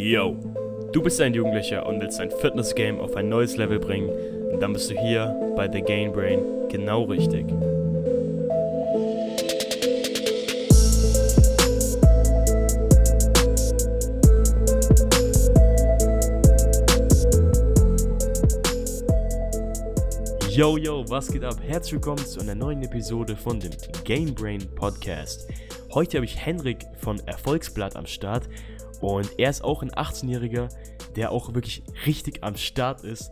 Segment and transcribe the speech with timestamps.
[0.00, 0.36] Yo,
[0.92, 4.08] du bist ein Jugendlicher und willst dein Fitness-Game auf ein neues Level bringen,
[4.60, 7.48] dann bist du hier bei The Gain Brain genau richtig.
[20.48, 21.56] Yo, yo, was geht ab?
[21.60, 23.72] Herzlich willkommen zu einer neuen Episode von dem
[24.04, 25.48] Game Brain Podcast.
[25.92, 28.48] Heute habe ich Henrik von Erfolgsblatt am Start
[29.00, 30.68] und er ist auch ein 18-Jähriger,
[31.16, 33.30] der auch wirklich richtig am Start ist.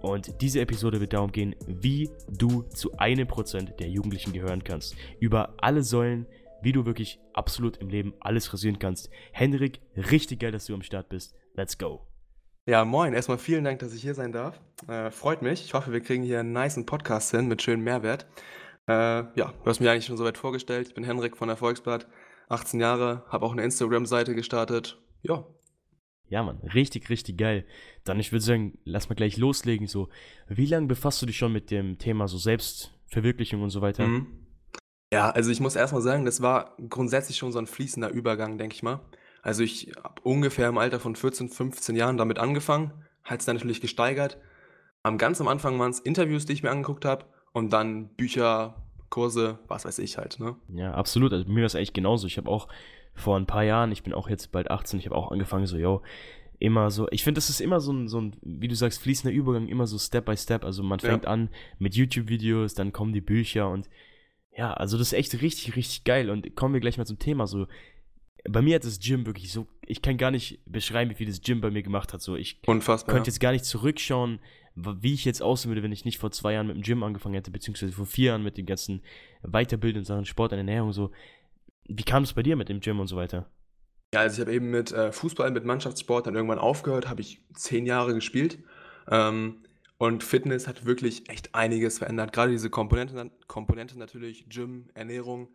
[0.00, 4.94] Und diese Episode wird darum gehen, wie du zu einem Prozent der Jugendlichen gehören kannst.
[5.18, 6.26] Über alle Säulen,
[6.62, 9.10] wie du wirklich absolut im Leben alles rasieren kannst.
[9.32, 11.34] Henrik, richtig geil, dass du am Start bist.
[11.54, 12.06] Let's go.
[12.66, 13.14] Ja, moin.
[13.14, 14.60] Erstmal vielen Dank, dass ich hier sein darf.
[14.86, 15.64] Äh, freut mich.
[15.64, 18.26] Ich hoffe, wir kriegen hier einen niceen Podcast hin mit schönem Mehrwert.
[18.86, 20.88] Äh, ja, du hast mich eigentlich schon soweit vorgestellt.
[20.88, 22.06] Ich bin Henrik von Erfolgsblatt,
[22.48, 24.98] 18 Jahre, habe auch eine Instagram-Seite gestartet.
[25.22, 25.44] Ja.
[26.28, 27.64] Ja, Mann, richtig, richtig geil.
[28.04, 29.86] Dann, ich würde sagen, lass mal gleich loslegen.
[29.86, 30.08] So,
[30.46, 34.06] wie lange befasst du dich schon mit dem Thema so Selbstverwirklichung und so weiter?
[34.06, 34.46] Mhm.
[35.10, 38.74] Ja, also ich muss erstmal sagen, das war grundsätzlich schon so ein fließender Übergang, denke
[38.74, 39.00] ich mal.
[39.42, 42.92] Also ich habe ungefähr im Alter von 14, 15 Jahren damit angefangen,
[43.24, 44.38] hat es dann natürlich gesteigert.
[45.02, 48.84] Am ganz am Anfang waren es Interviews, die ich mir angeguckt habe und dann Bücher,
[49.08, 50.56] Kurse, was weiß ich halt, ne?
[50.68, 51.32] Ja, absolut.
[51.32, 52.26] Also mir war es eigentlich genauso.
[52.26, 52.68] Ich habe auch
[53.18, 55.76] vor ein paar Jahren, ich bin auch jetzt bald 18, ich habe auch angefangen so,
[55.76, 56.02] yo,
[56.58, 59.34] immer so, ich finde, das ist immer so ein, so ein, wie du sagst, fließender
[59.34, 60.64] Übergang, immer so Step by Step.
[60.64, 61.30] Also man fängt ja.
[61.30, 63.88] an mit YouTube-Videos, dann kommen die Bücher und
[64.56, 66.30] ja, also das ist echt richtig, richtig geil.
[66.30, 67.46] Und kommen wir gleich mal zum Thema.
[67.46, 67.68] So,
[68.48, 71.40] bei mir hat das Gym wirklich so, ich kann gar nicht beschreiben, wie viel das
[71.40, 72.20] Gym bei mir gemacht hat.
[72.20, 74.40] So, ich Unfassbar, könnte jetzt gar nicht zurückschauen,
[74.74, 77.36] wie ich jetzt aussehen würde, wenn ich nicht vor zwei Jahren mit dem Gym angefangen
[77.36, 79.02] hätte, beziehungsweise vor vier Jahren mit den ganzen
[79.42, 80.92] Weiterbildungen Sachen, Sport und Ernährung.
[80.92, 81.12] So,
[81.88, 83.46] wie kam es bei dir mit dem Gym und so weiter?
[84.14, 87.42] Ja, also ich habe eben mit äh, Fußball, mit Mannschaftssport dann irgendwann aufgehört, habe ich
[87.54, 88.58] zehn Jahre gespielt.
[89.10, 89.62] Ähm,
[89.98, 92.32] und Fitness hat wirklich echt einiges verändert.
[92.32, 95.48] Gerade diese Komponente, Komponente natürlich, Gym, Ernährung,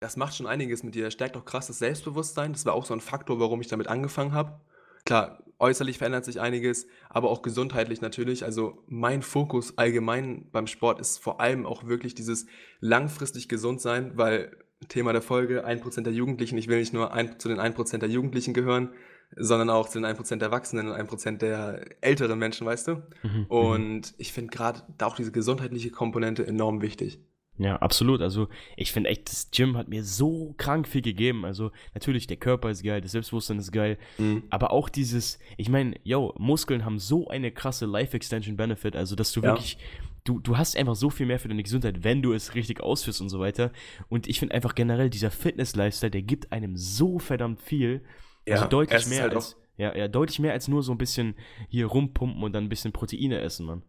[0.00, 1.04] das macht schon einiges mit dir.
[1.04, 2.52] Das stärkt auch krass das Selbstbewusstsein.
[2.52, 4.60] Das war auch so ein Faktor, warum ich damit angefangen habe.
[5.04, 8.44] Klar, äußerlich verändert sich einiges, aber auch gesundheitlich natürlich.
[8.44, 12.46] Also mein Fokus allgemein beim Sport ist vor allem auch wirklich dieses
[12.80, 14.56] langfristig gesund sein, weil
[14.86, 18.08] Thema der Folge, 1% der Jugendlichen, ich will nicht nur ein, zu den 1% der
[18.08, 18.90] Jugendlichen gehören,
[19.36, 22.94] sondern auch zu den 1% der Erwachsenen und 1% der älteren Menschen, weißt du?
[23.22, 23.46] Mhm, mhm.
[23.46, 27.20] und ich finde gerade auch diese gesundheitliche Komponente enorm wichtig.
[27.58, 28.22] Ja, absolut.
[28.22, 31.44] Also ich finde echt, das Gym hat mir so krank viel gegeben.
[31.44, 34.44] Also natürlich, der Körper ist geil, das Selbstbewusstsein ist geil, mhm.
[34.48, 39.40] aber auch dieses, ich meine, yo, Muskeln haben so eine krasse Life-Extension-Benefit, also dass du
[39.40, 39.48] ja.
[39.48, 39.76] wirklich,
[40.24, 43.20] du, du hast einfach so viel mehr für deine Gesundheit, wenn du es richtig ausführst
[43.20, 43.72] und so weiter.
[44.08, 48.02] Und ich finde einfach generell, dieser Fitness-Lifestyle, der gibt einem so verdammt viel.
[48.46, 51.34] Ja, also deutlich mehr halt als, ja, ja, deutlich mehr als nur so ein bisschen
[51.68, 53.82] hier rumpumpen und dann ein bisschen Proteine essen, Mann.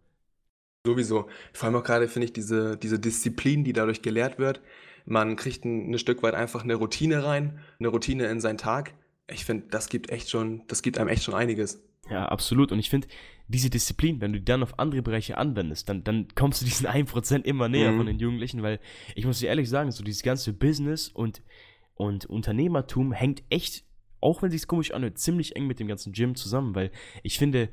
[0.85, 1.27] Sowieso.
[1.53, 4.61] Vor allem auch gerade finde ich diese, diese Disziplin, die dadurch gelehrt wird.
[5.05, 8.93] Man kriegt ein, ein Stück weit einfach eine Routine rein, eine Routine in seinen Tag.
[9.27, 11.81] Ich finde, das gibt echt schon, das gibt einem echt schon einiges.
[12.09, 12.71] Ja, absolut.
[12.71, 13.07] Und ich finde,
[13.47, 16.87] diese Disziplin, wenn du die dann auf andere Bereiche anwendest, dann, dann kommst du diesen
[16.87, 17.97] 1% immer näher mhm.
[17.97, 18.79] von den Jugendlichen, weil
[19.15, 21.41] ich muss dir ehrlich sagen, so dieses ganze Business und,
[21.95, 23.83] und Unternehmertum hängt echt,
[24.21, 26.91] auch wenn es sich komisch anhört, ziemlich eng mit dem ganzen Gym zusammen, weil
[27.23, 27.69] ich finde,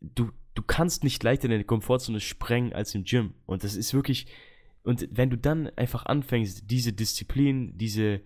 [0.00, 3.34] du, du kannst nicht leichter deine Komfortzone sprengen als im Gym.
[3.46, 4.26] Und das ist wirklich,
[4.82, 8.20] und wenn du dann einfach anfängst, diese Disziplin, diese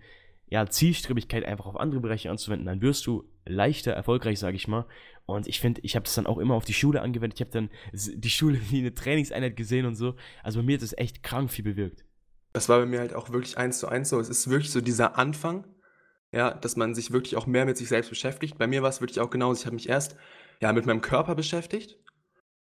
[0.48, 4.86] ja, Zielstrebigkeit einfach auf andere Bereiche anzuwenden, dann wirst du leichter erfolgreich, sage ich mal.
[5.26, 7.38] Und ich finde, ich habe das dann auch immer auf die Schule angewendet.
[7.38, 10.14] Ich habe dann die Schule wie eine Trainingseinheit gesehen und so.
[10.42, 12.04] Also bei mir hat das echt krank viel bewirkt.
[12.53, 14.19] Das war bei mir halt auch wirklich eins zu eins so.
[14.19, 15.66] Es ist wirklich so dieser Anfang,
[16.32, 18.56] ja, dass man sich wirklich auch mehr mit sich selbst beschäftigt.
[18.56, 19.60] Bei mir war es wirklich auch genauso.
[19.60, 20.16] Ich habe mich erst
[20.62, 21.98] ja mit meinem Körper beschäftigt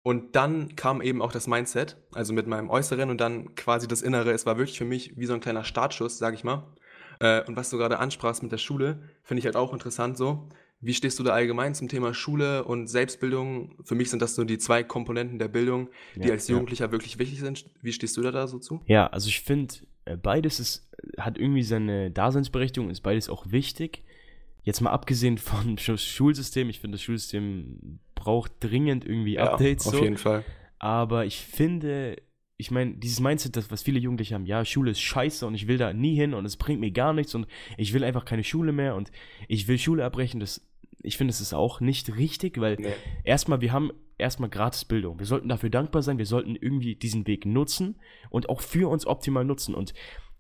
[0.04, 4.02] und dann kam eben auch das Mindset, also mit meinem Äußeren und dann quasi das
[4.02, 4.32] Innere.
[4.32, 6.76] Es war wirklich für mich wie so ein kleiner Startschuss, sag ich mal.
[7.20, 10.50] Äh, und was du gerade ansprachst mit der Schule, finde ich halt auch interessant so.
[10.82, 13.76] Wie stehst du da allgemein zum Thema Schule und Selbstbildung?
[13.84, 16.92] Für mich sind das so die zwei Komponenten der Bildung, die ja, als Jugendlicher ja.
[16.92, 17.66] wirklich wichtig sind.
[17.82, 18.82] Wie stehst du da, da so zu?
[18.86, 19.74] Ja, also ich finde,
[20.06, 24.04] äh, beides ist, hat irgendwie seine Daseinsberechtigung, ist beides auch wichtig.
[24.64, 29.86] Jetzt mal abgesehen vom Schulsystem, ich finde, das Schulsystem braucht dringend irgendwie ja, Updates.
[29.86, 30.04] Auf so.
[30.04, 30.46] jeden Fall.
[30.78, 32.22] Aber ich finde,
[32.56, 35.68] ich meine, dieses Mindset, das, was viele Jugendliche haben, ja, Schule ist scheiße und ich
[35.68, 38.44] will da nie hin und es bringt mir gar nichts und ich will einfach keine
[38.44, 39.12] Schule mehr und
[39.48, 40.69] ich will Schule abbrechen, das,
[41.02, 42.94] ich finde, es ist auch nicht richtig, weil nee.
[43.24, 45.20] erstmal, wir haben erstmal Gratisbildung.
[45.20, 47.96] Wir sollten dafür dankbar sein, wir sollten irgendwie diesen Weg nutzen
[48.30, 49.94] und auch für uns optimal nutzen und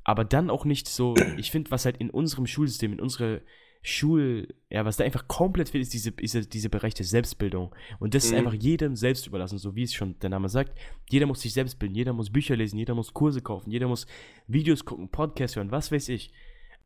[0.04, 3.42] aber dann auch nicht so, ich finde, was halt in unserem Schulsystem, in unserer
[3.82, 7.74] Schul, ja, was da einfach komplett fehlt, ist diese, diese, diese Bereich der Selbstbildung.
[8.00, 8.34] Und das mhm.
[8.34, 10.78] ist einfach jedem selbst überlassen, so wie es schon der Name sagt.
[11.10, 14.06] Jeder muss sich selbst bilden, jeder muss Bücher lesen, jeder muss Kurse kaufen, jeder muss
[14.48, 16.34] Videos gucken, Podcasts hören, was weiß ich.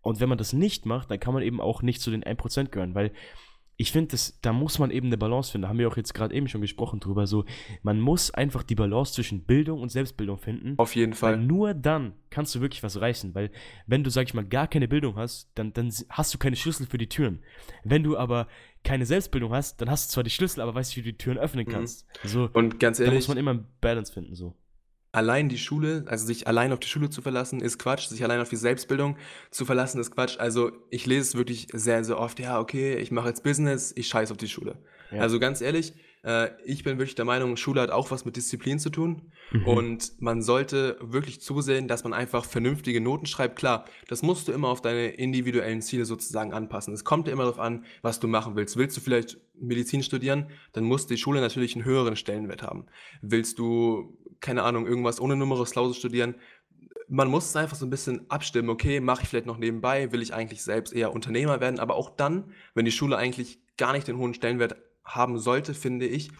[0.01, 2.69] Und wenn man das nicht macht, dann kann man eben auch nicht zu den 1%
[2.69, 3.11] gehören, weil
[3.83, 5.63] ich finde, da muss man eben eine Balance finden.
[5.63, 7.27] Da haben wir auch jetzt gerade eben schon gesprochen drüber.
[7.27, 7.43] So,
[7.81, 10.75] man muss einfach die Balance zwischen Bildung und Selbstbildung finden.
[10.77, 11.33] Auf jeden Fall.
[11.33, 13.35] Weil nur dann kannst du wirklich was reißen.
[13.35, 13.51] Weil,
[13.85, 16.87] wenn du, sag ich mal, gar keine Bildung hast, dann, dann hast du keine Schlüssel
[16.87, 17.39] für die Türen.
[17.83, 18.47] Wenn du aber
[18.85, 21.17] keine Selbstbildung hast, dann hast du zwar die Schlüssel, aber weißt nicht, wie du die
[21.17, 21.71] Türen öffnen mhm.
[21.71, 22.07] kannst.
[22.23, 22.27] Mhm.
[22.29, 23.11] So, und ganz ehrlich.
[23.11, 24.33] Da muss man immer einen Balance finden.
[24.33, 24.55] So
[25.13, 28.07] allein die Schule, also sich allein auf die Schule zu verlassen, ist Quatsch.
[28.07, 29.15] Sich allein auf die Selbstbildung
[29.51, 30.37] zu verlassen, ist Quatsch.
[30.39, 34.07] Also ich lese es wirklich sehr, sehr oft, ja, okay, ich mache jetzt Business, ich
[34.07, 34.79] scheiße auf die Schule.
[35.11, 35.21] Ja.
[35.21, 35.93] Also ganz ehrlich,
[36.23, 39.31] äh, ich bin wirklich der Meinung, Schule hat auch was mit Disziplin zu tun.
[39.51, 39.67] Mhm.
[39.67, 43.57] Und man sollte wirklich zusehen, dass man einfach vernünftige Noten schreibt.
[43.57, 46.93] Klar, das musst du immer auf deine individuellen Ziele sozusagen anpassen.
[46.93, 48.77] Es kommt ja immer darauf an, was du machen willst.
[48.77, 52.87] Willst du vielleicht Medizin studieren, dann muss die Schule natürlich einen höheren Stellenwert haben.
[53.21, 56.35] Willst du, keine Ahnung, irgendwas ohne Numerus Clausus studieren,
[57.07, 60.21] man muss es einfach so ein bisschen abstimmen, okay, mache ich vielleicht noch nebenbei, will
[60.21, 64.07] ich eigentlich selbst eher Unternehmer werden, aber auch dann, wenn die Schule eigentlich gar nicht
[64.07, 66.31] den hohen Stellenwert haben sollte, finde ich,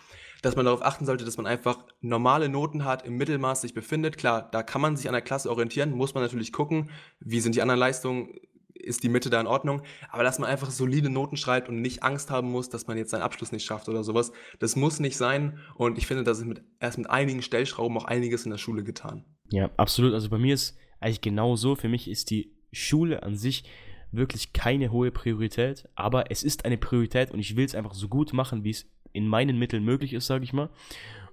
[0.42, 4.18] dass man darauf achten sollte, dass man einfach normale Noten hat, im Mittelmaß sich befindet.
[4.18, 6.90] Klar, da kann man sich an der Klasse orientieren, muss man natürlich gucken,
[7.20, 8.40] wie sind die anderen Leistungen,
[8.84, 12.04] ist die Mitte da in Ordnung, aber dass man einfach solide Noten schreibt und nicht
[12.04, 15.18] Angst haben muss, dass man jetzt seinen Abschluss nicht schafft oder sowas, das muss nicht
[15.18, 15.60] sein.
[15.76, 18.84] Und ich finde, da ist mit, erst mit einigen Stellschrauben auch einiges in der Schule
[18.84, 19.26] getan.
[19.50, 23.36] Ja, absolut, also bei mir ist eigentlich genau so, für mich ist die Schule an
[23.36, 23.66] sich
[24.12, 28.08] wirklich keine hohe Priorität, aber es ist eine Priorität und ich will es einfach so
[28.08, 30.70] gut machen, wie es in meinen Mitteln möglich ist, sage ich mal.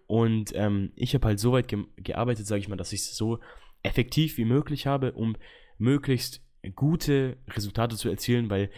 [0.06, 3.17] Und ähm, ich habe halt so weit ge gearbeitet, sage ich mal, dass ich es
[3.17, 3.38] so
[3.82, 5.37] effektiv wie möglich habe, um
[5.79, 6.43] möglichst
[6.74, 8.70] gute Resultate zu erzielen, weil,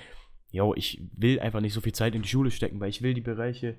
[0.51, 3.15] ja, ich will einfach nicht so viel Zeit in die Schule stecken, weil ich will
[3.15, 3.79] die Bereiche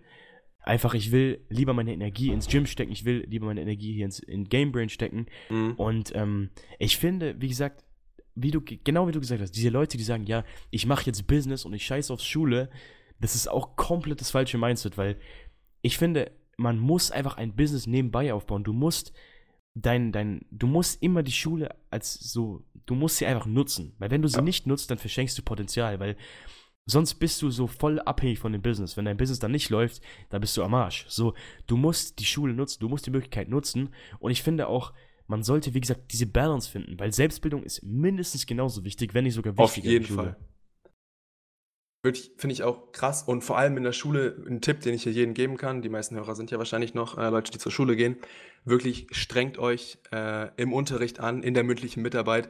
[0.64, 4.06] einfach, ich will lieber meine Energie ins Gym stecken, ich will lieber meine Energie hier
[4.06, 5.28] ins, in Gamebrain stecken.
[5.50, 5.74] Mhm.
[5.74, 7.84] Und ähm, ich finde, wie gesagt,
[8.36, 11.28] wie du, genau wie du gesagt hast, diese Leute, die sagen, ja, ich mache jetzt
[11.28, 12.70] Business und ich scheiße auf Schule,
[13.20, 15.18] das ist auch komplett das falsche Mindset, weil
[15.82, 18.64] ich finde, man muss einfach ein Business nebenbei aufbauen.
[18.64, 19.14] Du musst
[19.76, 23.96] dein, dein, du musst immer die Schule als so, du musst sie einfach nutzen.
[24.00, 24.42] Weil wenn du sie ja.
[24.42, 26.16] nicht nutzt, dann verschenkst du Potenzial, weil
[26.86, 28.98] sonst bist du so voll abhängig von dem Business.
[28.98, 31.06] Wenn dein Business dann nicht läuft, dann bist du am Arsch.
[31.08, 31.34] So,
[31.68, 33.90] du musst die Schule nutzen, du musst die Möglichkeit nutzen.
[34.20, 34.94] Und ich finde auch,
[35.28, 39.36] man sollte, wie gesagt, diese Balance finden, weil Selbstbildung ist mindestens genauso wichtig, wenn nicht
[39.36, 39.88] sogar wichtiger.
[39.88, 40.36] Auf jeden Fall.
[42.04, 45.14] Finde ich auch krass und vor allem in der Schule ein Tipp, den ich hier
[45.14, 45.82] jedem geben kann.
[45.82, 48.18] Die meisten Hörer sind ja wahrscheinlich noch äh, Leute, die zur Schule gehen.
[48.66, 52.50] Wirklich strengt euch äh, im Unterricht an, in der mündlichen Mitarbeit.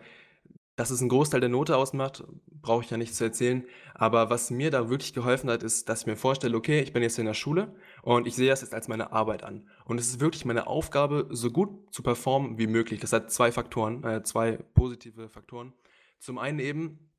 [0.76, 3.64] Dass es einen Großteil der Note ausmacht, brauche ich ja nicht zu erzählen.
[3.94, 7.04] Aber was mir da wirklich geholfen hat, ist, dass ich mir vorstelle, okay, ich bin
[7.04, 9.70] jetzt in der Schule und ich sehe das jetzt als meine Arbeit an.
[9.86, 13.02] Und es ist wirklich meine Aufgabe, so gut zu performen wie möglich.
[13.02, 15.74] Das hat zwei Faktoren, äh, zwei positive Faktoren.
[16.18, 17.12] Zum einen eben,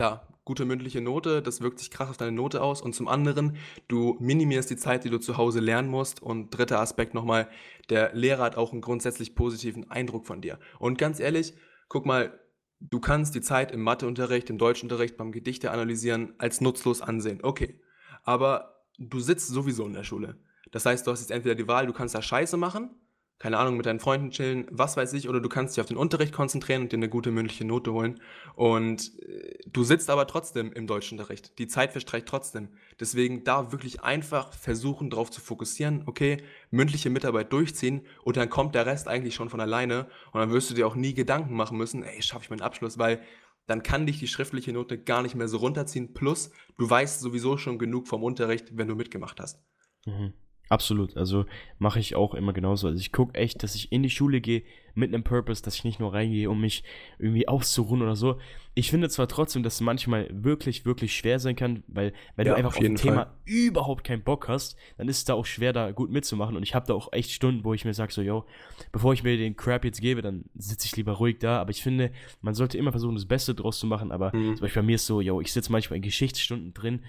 [0.00, 2.82] ja, gute mündliche Note, das wirkt sich krass auf deine Note aus.
[2.82, 3.56] Und zum anderen,
[3.88, 6.22] du minimierst die Zeit, die du zu Hause lernen musst.
[6.22, 7.48] Und dritter Aspekt nochmal,
[7.90, 10.58] der Lehrer hat auch einen grundsätzlich positiven Eindruck von dir.
[10.78, 11.54] Und ganz ehrlich,
[11.88, 12.38] guck mal,
[12.80, 17.40] du kannst die Zeit im Matheunterricht, im Deutschunterricht, beim Gedichte analysieren als nutzlos ansehen.
[17.42, 17.80] Okay.
[18.24, 20.38] Aber du sitzt sowieso in der Schule.
[20.72, 22.90] Das heißt, du hast jetzt entweder die Wahl, du kannst da Scheiße machen
[23.38, 25.96] keine Ahnung, mit deinen Freunden chillen, was weiß ich, oder du kannst dich auf den
[25.96, 28.20] Unterricht konzentrieren und dir eine gute mündliche Note holen.
[28.54, 31.58] Und äh, du sitzt aber trotzdem im Deutschunterricht.
[31.58, 32.68] Die Zeit verstreicht trotzdem.
[33.00, 36.38] Deswegen da wirklich einfach versuchen, darauf zu fokussieren, okay,
[36.70, 40.70] mündliche Mitarbeit durchziehen und dann kommt der Rest eigentlich schon von alleine und dann wirst
[40.70, 43.20] du dir auch nie Gedanken machen müssen, ey, schaffe ich meinen Abschluss, weil
[43.66, 46.14] dann kann dich die schriftliche Note gar nicht mehr so runterziehen.
[46.14, 49.62] Plus, du weißt sowieso schon genug vom Unterricht, wenn du mitgemacht hast.
[50.06, 50.34] Mhm.
[50.70, 51.44] Absolut, also
[51.78, 52.88] mache ich auch immer genauso.
[52.88, 54.62] Also ich gucke echt, dass ich in die Schule gehe
[54.94, 56.84] mit einem Purpose, dass ich nicht nur reingehe, um mich
[57.18, 58.38] irgendwie auszuruhen oder so.
[58.74, 62.52] Ich finde zwar trotzdem, dass es manchmal wirklich, wirklich schwer sein kann, weil wenn ja,
[62.52, 65.46] du einfach auf, auf ein Thema überhaupt keinen Bock hast, dann ist es da auch
[65.46, 66.56] schwer, da gut mitzumachen.
[66.56, 68.46] Und ich habe da auch echt Stunden, wo ich mir sage, so, yo,
[68.90, 71.60] bevor ich mir den Crap jetzt gebe, dann sitze ich lieber ruhig da.
[71.60, 74.12] Aber ich finde, man sollte immer versuchen, das Beste draus zu machen.
[74.12, 74.56] Aber mhm.
[74.56, 77.00] zum Beispiel bei mir ist so, yo, ich sitze manchmal in Geschichtsstunden drin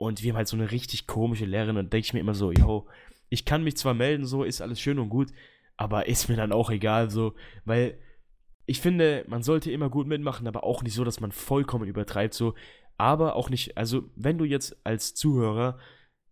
[0.00, 2.50] und wir haben halt so eine richtig komische Lehrerin und denke ich mir immer so,
[2.50, 2.88] yo,
[3.28, 5.28] ich kann mich zwar melden, so ist alles schön und gut,
[5.76, 7.34] aber ist mir dann auch egal, so,
[7.66, 7.98] weil
[8.64, 12.32] ich finde, man sollte immer gut mitmachen, aber auch nicht so, dass man vollkommen übertreibt,
[12.32, 12.54] so,
[12.96, 15.78] aber auch nicht, also wenn du jetzt als Zuhörer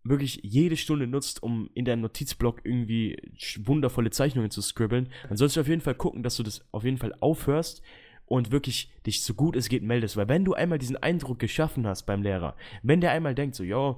[0.03, 3.19] wirklich jede Stunde nutzt, um in deinem Notizblock irgendwie
[3.59, 6.85] wundervolle Zeichnungen zu scribbeln, dann solltest du auf jeden Fall gucken, dass du das auf
[6.85, 7.83] jeden Fall aufhörst
[8.29, 10.17] und wirklich dich so gut es geht meldest.
[10.17, 13.65] Weil wenn du einmal diesen Eindruck geschaffen hast beim Lehrer, wenn der einmal denkt, so,
[13.65, 13.97] ja,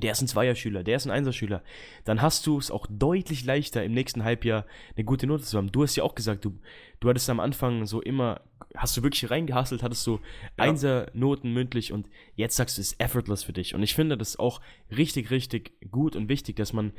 [0.00, 1.62] der ist ein Zweierschüler, der ist ein Einserschüler,
[2.04, 4.64] dann hast du es auch deutlich leichter im nächsten Halbjahr
[4.96, 5.70] eine gute Note zu haben.
[5.70, 6.58] Du hast ja auch gesagt, du,
[7.00, 8.40] du hattest am Anfang so immer,
[8.74, 10.20] hast du wirklich reingehasselt, hattest so
[10.58, 10.64] ja.
[10.64, 13.74] Einser-Noten mündlich und jetzt sagst du, es ist effortless für dich.
[13.74, 16.92] Und ich finde das auch richtig, richtig gut und wichtig, dass man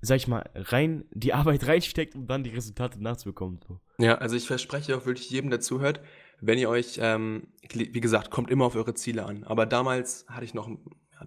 [0.00, 3.60] sag ich mal, rein die Arbeit reinsteckt, um dann die Resultate nachzubekommen.
[3.66, 3.80] So.
[3.98, 6.00] Ja, also ich verspreche auch wirklich jedem, der zuhört,
[6.40, 9.44] wenn ihr euch, ähm, wie gesagt, kommt immer auf eure Ziele an.
[9.44, 10.68] Aber damals hatte ich noch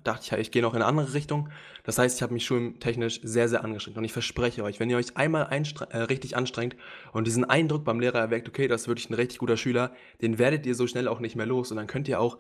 [0.03, 1.49] dachte ich, ich gehe noch in eine andere Richtung.
[1.83, 3.97] Das heißt, ich habe mich schultechnisch sehr, sehr angestrengt.
[3.97, 6.75] Und ich verspreche euch, wenn ihr euch einmal äh, richtig anstrengt
[7.11, 10.39] und diesen Eindruck beim Lehrer erweckt, okay, das ist wirklich ein richtig guter Schüler, den
[10.39, 11.71] werdet ihr so schnell auch nicht mehr los.
[11.71, 12.37] Und dann könnt ihr auch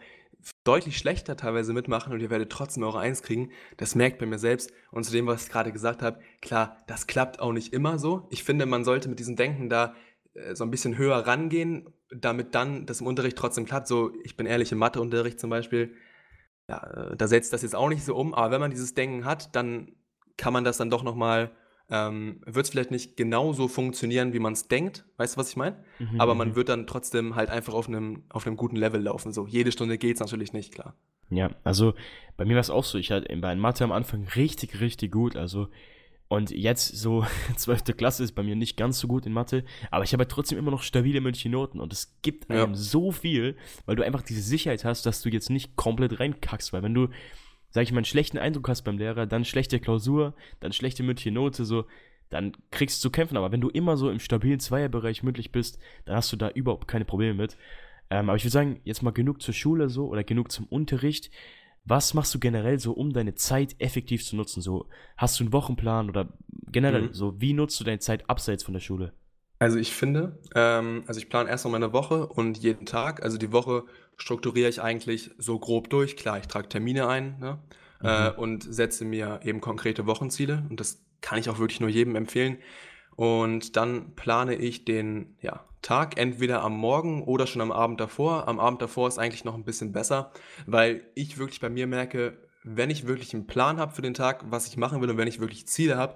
[0.63, 3.51] deutlich schlechter teilweise mitmachen und ihr werdet trotzdem eure Eins kriegen.
[3.77, 4.71] Das merkt bei mir selbst.
[4.91, 8.27] Und zu dem, was ich gerade gesagt habe, klar, das klappt auch nicht immer so.
[8.29, 9.95] Ich finde, man sollte mit diesem Denken da
[10.33, 13.87] äh, so ein bisschen höher rangehen, damit dann das im Unterricht trotzdem klappt.
[13.87, 15.95] So, ich bin ehrlich, im Matheunterricht zum Beispiel,
[16.73, 19.25] ja, äh, da setzt das jetzt auch nicht so um, aber wenn man dieses Denken
[19.25, 19.91] hat, dann
[20.37, 21.51] kann man das dann doch nochmal,
[21.89, 25.57] ähm, wird es vielleicht nicht genauso funktionieren, wie man es denkt, weißt du, was ich
[25.57, 25.83] meine?
[25.99, 26.55] Mhm, aber man mhm.
[26.55, 29.31] wird dann trotzdem halt einfach auf einem, auf einem guten Level laufen.
[29.31, 30.95] So, jede Stunde geht es natürlich nicht, klar.
[31.29, 31.93] Ja, also
[32.37, 35.35] bei mir war es auch so, ich hatte bei Mathe am Anfang richtig, richtig gut,
[35.35, 35.67] also
[36.27, 37.25] und jetzt so
[37.55, 37.95] 12.
[37.97, 40.57] Klasse ist bei mir nicht ganz so gut in Mathe, aber ich habe halt trotzdem
[40.57, 42.75] immer noch stabile mündliche Noten und es gibt einem ja.
[42.75, 46.83] so viel, weil du einfach diese Sicherheit hast, dass du jetzt nicht komplett reinkackst, weil
[46.83, 47.09] wenn du,
[47.69, 51.31] sag ich mal, einen schlechten Eindruck hast beim Lehrer, dann schlechte Klausur, dann schlechte mündliche
[51.31, 51.85] Note, so,
[52.29, 55.79] dann kriegst du zu kämpfen, aber wenn du immer so im stabilen Zweierbereich mündlich bist,
[56.05, 57.57] dann hast du da überhaupt keine Probleme mit.
[58.09, 61.31] Ähm, aber ich würde sagen, jetzt mal genug zur Schule so oder genug zum Unterricht.
[61.85, 64.61] Was machst du generell so, um deine Zeit effektiv zu nutzen?
[64.61, 64.87] So,
[65.17, 66.29] hast du einen Wochenplan oder
[66.71, 67.13] generell mhm.
[67.13, 69.13] so, wie nutzt du deine Zeit abseits von der Schule?
[69.59, 73.37] Also ich finde, ähm, also ich plane erst mal meine Woche und jeden Tag, also
[73.37, 73.83] die Woche
[74.17, 76.17] strukturiere ich eigentlich so grob durch.
[76.17, 77.59] Klar, ich trage Termine ein ne?
[78.01, 78.07] mhm.
[78.07, 82.15] äh, und setze mir eben konkrete Wochenziele und das kann ich auch wirklich nur jedem
[82.15, 82.57] empfehlen.
[83.15, 88.47] Und dann plane ich den ja, Tag entweder am Morgen oder schon am Abend davor.
[88.47, 90.31] Am Abend davor ist eigentlich noch ein bisschen besser,
[90.65, 94.45] weil ich wirklich bei mir merke, wenn ich wirklich einen Plan habe für den Tag,
[94.49, 96.15] was ich machen will und wenn ich wirklich Ziele habe,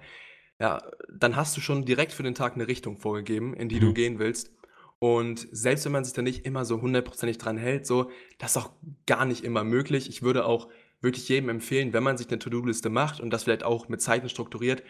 [0.59, 0.81] ja,
[1.13, 3.81] dann hast du schon direkt für den Tag eine Richtung vorgegeben, in die mhm.
[3.81, 4.51] du gehen willst.
[4.99, 8.09] Und selbst wenn man sich da nicht immer so hundertprozentig dran hält, so,
[8.39, 8.71] das ist auch
[9.05, 10.09] gar nicht immer möglich.
[10.09, 10.69] Ich würde auch
[11.01, 14.29] wirklich jedem empfehlen, wenn man sich eine To-Do-Liste macht und das vielleicht auch mit Zeiten
[14.29, 14.81] strukturiert,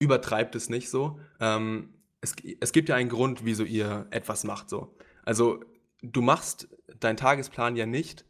[0.00, 1.20] übertreibt es nicht so.
[1.38, 4.94] Ähm, es, es gibt ja einen Grund, wieso ihr etwas macht so.
[5.24, 5.60] Also
[6.02, 8.24] du machst deinen Tagesplan ja nicht,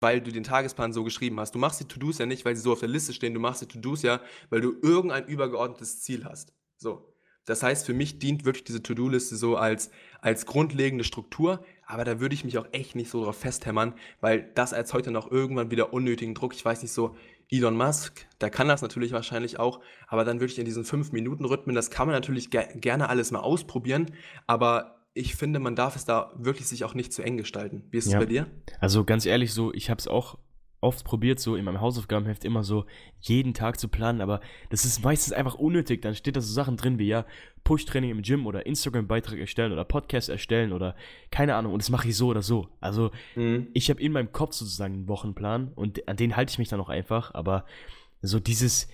[0.00, 1.54] weil du den Tagesplan so geschrieben hast.
[1.54, 3.34] Du machst die To-Dos ja nicht, weil sie so auf der Liste stehen.
[3.34, 6.52] Du machst die To-Dos ja, weil du irgendein übergeordnetes Ziel hast.
[6.76, 7.06] So.
[7.46, 12.20] Das heißt, für mich dient wirklich diese To-Do-Liste so als, als grundlegende Struktur, aber da
[12.20, 15.70] würde ich mich auch echt nicht so drauf festhämmern, weil das als heute noch irgendwann
[15.70, 17.16] wieder unnötigen Druck, ich weiß nicht so,
[17.50, 21.74] Elon Musk, der kann das natürlich wahrscheinlich auch, aber dann würde ich in diesen 5-Minuten-Rhythmen,
[21.74, 24.06] das kann man natürlich ge gerne alles mal ausprobieren,
[24.46, 27.84] aber ich finde, man darf es da wirklich sich auch nicht zu eng gestalten.
[27.90, 28.20] Wie ist es ja.
[28.20, 28.46] bei dir?
[28.78, 30.38] Also ganz ehrlich, so, ich habe es auch
[30.80, 32.86] oft probiert, so in meinem Hausaufgabenheft immer so
[33.20, 36.00] jeden Tag zu planen, aber das ist meistens einfach unnötig.
[36.02, 37.26] Dann steht da so Sachen drin wie ja,
[37.64, 40.96] Push-Training im Gym oder Instagram-Beitrag erstellen oder Podcast erstellen oder
[41.30, 41.74] keine Ahnung.
[41.74, 42.68] Und das mache ich so oder so.
[42.80, 43.68] Also mhm.
[43.74, 46.80] ich habe in meinem Kopf sozusagen einen Wochenplan und an den halte ich mich dann
[46.80, 47.34] auch einfach.
[47.34, 47.66] Aber
[48.22, 48.88] so dieses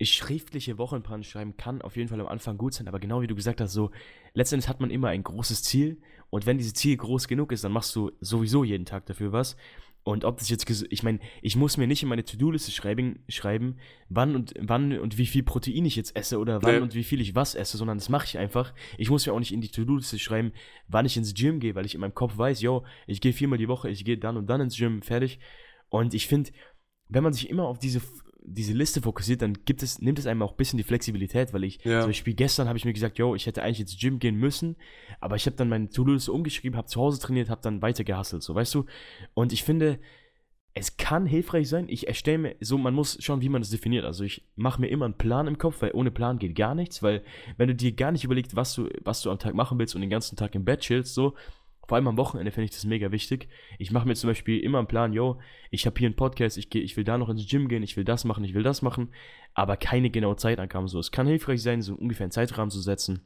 [0.00, 3.34] schriftliche Wochenplan schreiben kann auf jeden Fall am Anfang gut sein, aber genau wie du
[3.34, 3.90] gesagt hast, so
[4.34, 7.72] letztendlich hat man immer ein großes Ziel und wenn dieses Ziel groß genug ist, dann
[7.72, 9.56] machst du sowieso jeden Tag dafür was
[10.06, 13.76] und ob das jetzt, ich meine, ich muss mir nicht in meine To-Do-Liste schreiben, schreiben,
[14.08, 16.80] wann und wann und wie viel Protein ich jetzt esse oder wann ja.
[16.80, 18.72] und wie viel ich was esse, sondern das mache ich einfach.
[18.98, 20.52] Ich muss mir auch nicht in die To-Do-Liste schreiben,
[20.86, 23.58] wann ich ins Gym gehe, weil ich in meinem Kopf weiß, yo, ich gehe viermal
[23.58, 25.40] die Woche, ich gehe dann und dann ins Gym, fertig.
[25.88, 26.52] Und ich finde,
[27.08, 28.00] wenn man sich immer auf diese
[28.46, 31.64] diese Liste fokussiert, dann gibt es, nimmt es einem auch ein bisschen die Flexibilität, weil
[31.64, 32.00] ich, ja.
[32.00, 34.76] zum Beispiel gestern habe ich mir gesagt, yo, ich hätte eigentlich ins Gym gehen müssen,
[35.20, 38.42] aber ich habe dann meine To-Do-Liste umgeschrieben, habe zu Hause trainiert, habe dann weiter gehustelt,
[38.42, 38.86] so, weißt du?
[39.34, 39.98] Und ich finde,
[40.78, 41.86] es kann hilfreich sein.
[41.88, 44.04] Ich erstelle mir, so, man muss schauen, wie man das definiert.
[44.04, 47.02] Also ich mache mir immer einen Plan im Kopf, weil ohne Plan geht gar nichts,
[47.02, 47.24] weil
[47.56, 50.02] wenn du dir gar nicht überlegst, was du, was du am Tag machen willst und
[50.02, 51.34] den ganzen Tag im Bett chillst, so,
[51.86, 53.48] vor allem am Wochenende finde ich das mega wichtig.
[53.78, 55.40] Ich mache mir zum Beispiel immer einen Plan, yo,
[55.70, 57.96] ich habe hier einen Podcast, ich, geh, ich will da noch ins Gym gehen, ich
[57.96, 59.10] will das machen, ich will das machen,
[59.54, 60.88] aber keine genaue Zeitangabe.
[60.88, 63.20] So, es kann hilfreich sein, so ungefähr einen Zeitrahmen zu setzen,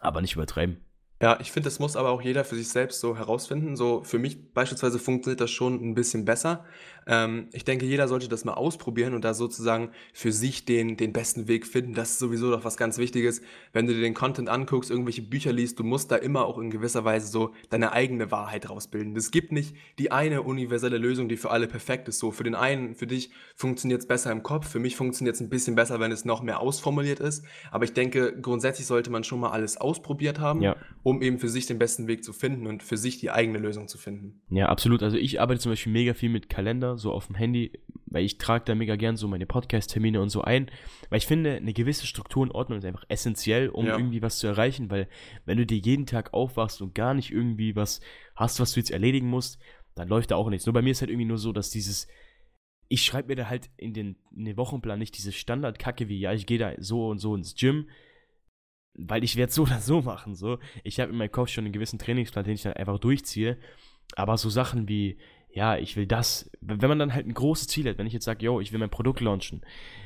[0.00, 0.84] aber nicht übertreiben.
[1.22, 3.76] Ja, ich finde, das muss aber auch jeder für sich selbst so herausfinden.
[3.76, 6.64] So für mich beispielsweise funktioniert das schon ein bisschen besser.
[7.06, 11.12] Ähm, ich denke, jeder sollte das mal ausprobieren und da sozusagen für sich den, den
[11.12, 11.94] besten Weg finden.
[11.94, 13.42] Das ist sowieso doch was ganz Wichtiges.
[13.72, 16.70] Wenn du dir den Content anguckst, irgendwelche Bücher liest, du musst da immer auch in
[16.70, 19.14] gewisser Weise so deine eigene Wahrheit rausbilden.
[19.14, 22.18] Es gibt nicht die eine universelle Lösung, die für alle perfekt ist.
[22.18, 25.40] So für den einen, für dich funktioniert es besser im Kopf, für mich funktioniert es
[25.40, 27.44] ein bisschen besser, wenn es noch mehr ausformuliert ist.
[27.70, 30.60] Aber ich denke, grundsätzlich sollte man schon mal alles ausprobiert haben.
[30.60, 30.74] Ja
[31.04, 33.88] um eben für sich den besten Weg zu finden und für sich die eigene Lösung
[33.88, 34.40] zu finden.
[34.48, 35.02] Ja, absolut.
[35.02, 38.38] Also ich arbeite zum Beispiel mega viel mit Kalender, so auf dem Handy, weil ich
[38.38, 40.70] trage da mega gern so meine Podcast-Termine und so ein,
[41.10, 43.98] weil ich finde, eine gewisse Struktur und Ordnung ist einfach essentiell, um ja.
[43.98, 45.06] irgendwie was zu erreichen, weil
[45.44, 48.00] wenn du dir jeden Tag aufwachst und gar nicht irgendwie was
[48.34, 49.58] hast, was du jetzt erledigen musst,
[49.94, 50.64] dann läuft da auch nichts.
[50.64, 52.08] Nur bei mir ist halt irgendwie nur so, dass dieses,
[52.88, 56.32] ich schreibe mir da halt in den, in den Wochenplan nicht diese Standardkacke wie, ja,
[56.32, 57.88] ich gehe da so und so ins Gym,
[58.94, 60.34] weil ich werde so oder so machen.
[60.34, 60.58] So.
[60.82, 63.58] Ich habe in meinem Kopf schon einen gewissen Trainingsplan, den ich dann einfach durchziehe.
[64.16, 65.18] Aber so Sachen wie,
[65.54, 68.24] ja, ich will das, wenn man dann halt ein großes Ziel hat, wenn ich jetzt
[68.24, 69.62] sage, yo, ich will mein Produkt launchen,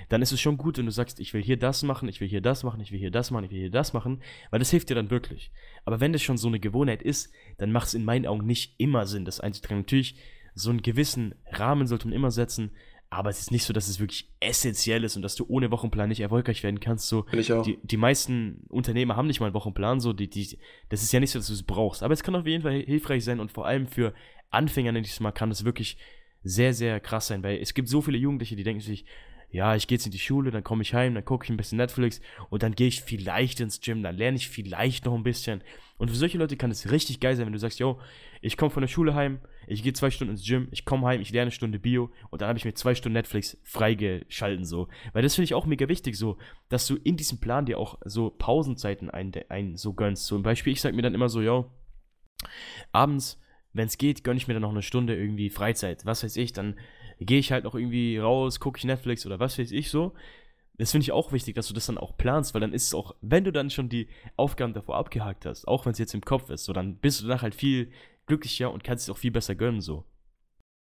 [0.08, 2.28] dann ist es schon gut, wenn du sagst, ich will hier das machen, ich will
[2.28, 4.70] hier das machen, ich will hier das machen, ich will hier das machen, weil das
[4.70, 5.50] hilft dir dann wirklich.
[5.84, 8.74] Aber wenn das schon so eine Gewohnheit ist, dann macht es in meinen Augen nicht
[8.78, 9.80] immer Sinn, das einzutragen.
[9.80, 10.16] Natürlich,
[10.54, 12.72] so einen gewissen Rahmen sollte man immer setzen,
[13.10, 16.10] aber es ist nicht so, dass es wirklich essentiell ist und dass du ohne Wochenplan
[16.10, 17.08] nicht erfolgreich werden kannst.
[17.08, 17.24] So.
[17.62, 20.58] Die, die meisten Unternehmer haben nicht mal einen Wochenplan, so die, die,
[20.90, 22.02] das ist ja nicht so, dass du es brauchst.
[22.02, 24.12] Aber es kann auf jeden Fall hilfreich sein und vor allem für
[24.50, 25.96] Anfänger, nenne ich es mal, kann es wirklich
[26.42, 29.06] sehr, sehr krass sein, weil es gibt so viele Jugendliche, die denken sich,
[29.50, 31.56] ja, ich gehe jetzt in die Schule, dann komme ich heim, dann gucke ich ein
[31.56, 35.22] bisschen Netflix und dann gehe ich vielleicht ins Gym, dann lerne ich vielleicht noch ein
[35.22, 35.62] bisschen.
[35.96, 37.98] Und für solche Leute kann es richtig geil sein, wenn du sagst, yo,
[38.40, 41.20] ich komme von der Schule heim, ich gehe zwei Stunden ins Gym, ich komme heim,
[41.20, 44.88] ich lerne eine Stunde Bio und dann habe ich mir zwei Stunden Netflix freigeschalten, so.
[45.12, 46.36] Weil das finde ich auch mega wichtig, so,
[46.68, 50.26] dass du in diesem Plan dir auch so Pausenzeiten ein, ein so gönnst.
[50.26, 51.70] So ein Beispiel, ich sage mir dann immer so, yo,
[52.92, 53.40] abends,
[53.72, 56.04] wenn es geht, gönne ich mir dann noch eine Stunde irgendwie Freizeit.
[56.04, 56.76] Was weiß ich, dann
[57.20, 60.14] gehe ich halt noch irgendwie raus, gucke ich Netflix oder was weiß ich so.
[60.78, 62.94] Das finde ich auch wichtig, dass du das dann auch planst, weil dann ist es
[62.94, 66.20] auch, wenn du dann schon die Aufgaben davor abgehakt hast, auch wenn es jetzt im
[66.20, 67.90] Kopf ist, so dann bist du danach halt viel
[68.26, 70.04] glücklicher und kannst es auch viel besser gönnen, so.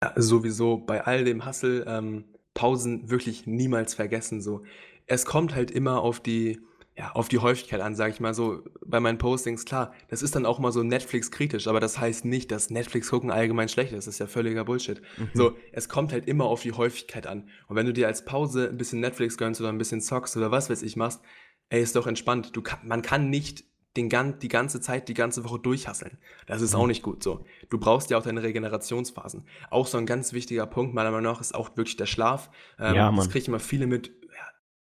[0.02, 4.62] Ja, sowieso bei all dem Hassel ähm, Pausen wirklich niemals vergessen, so.
[5.06, 6.60] Es kommt halt immer auf die,
[7.00, 10.36] ja, auf die Häufigkeit an, sage ich mal so, bei meinen Postings, klar, das ist
[10.36, 14.16] dann auch mal so Netflix-kritisch, aber das heißt nicht, dass Netflix-Gucken allgemein schlecht ist, das
[14.16, 15.00] ist ja völliger Bullshit.
[15.16, 15.30] Mhm.
[15.32, 17.48] So, es kommt halt immer auf die Häufigkeit an.
[17.68, 20.50] Und wenn du dir als Pause ein bisschen Netflix gönnst oder ein bisschen zockst oder
[20.50, 21.22] was weiß ich machst,
[21.70, 22.54] ey, ist doch entspannt.
[22.54, 23.64] Du kann, man kann nicht
[23.96, 26.18] den, die ganze Zeit, die ganze Woche durchhasseln.
[26.46, 26.80] Das ist mhm.
[26.80, 27.46] auch nicht gut so.
[27.70, 29.46] Du brauchst ja auch deine Regenerationsphasen.
[29.70, 32.50] Auch so ein ganz wichtiger Punkt, meiner Meinung nach, ist auch wirklich der Schlaf.
[32.78, 34.12] Ähm, ja, das kriege ich immer viele mit,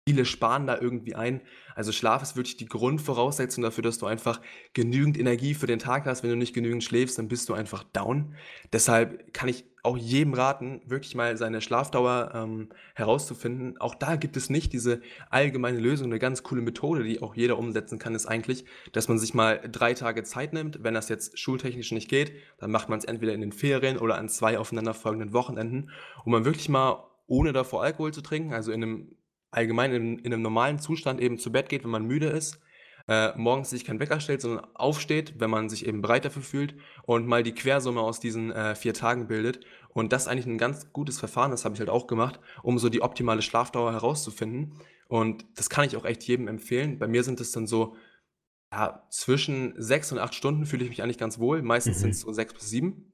[0.09, 1.43] Viele sparen da irgendwie ein.
[1.75, 4.41] Also Schlaf ist wirklich die Grundvoraussetzung dafür, dass du einfach
[4.73, 6.23] genügend Energie für den Tag hast.
[6.23, 8.35] Wenn du nicht genügend schläfst, dann bist du einfach down.
[8.73, 13.79] Deshalb kann ich auch jedem raten, wirklich mal seine Schlafdauer ähm, herauszufinden.
[13.81, 16.07] Auch da gibt es nicht diese allgemeine Lösung.
[16.07, 19.61] Eine ganz coole Methode, die auch jeder umsetzen kann, ist eigentlich, dass man sich mal
[19.71, 20.85] drei Tage Zeit nimmt.
[20.85, 24.19] Wenn das jetzt schultechnisch nicht geht, dann macht man es entweder in den Ferien oder
[24.19, 25.91] an zwei aufeinanderfolgenden Wochenenden,
[26.25, 29.17] wo man wirklich mal ohne davor Alkohol zu trinken, also in einem
[29.53, 32.61] allgemein in, in einem normalen Zustand eben zu Bett geht, wenn man müde ist,
[33.09, 36.75] äh, morgens sich kein Wecker stellt, sondern aufsteht, wenn man sich eben bereit dafür fühlt
[37.05, 39.61] und mal die Quersumme aus diesen äh, vier Tagen bildet.
[39.91, 42.79] Und das ist eigentlich ein ganz gutes Verfahren, das habe ich halt auch gemacht, um
[42.79, 44.75] so die optimale Schlafdauer herauszufinden.
[45.09, 46.99] Und das kann ich auch echt jedem empfehlen.
[46.99, 47.97] Bei mir sind es dann so,
[48.73, 51.61] ja, zwischen sechs und acht Stunden fühle ich mich eigentlich ganz wohl.
[51.61, 52.01] Meistens mhm.
[52.01, 53.13] sind es so sechs bis sieben.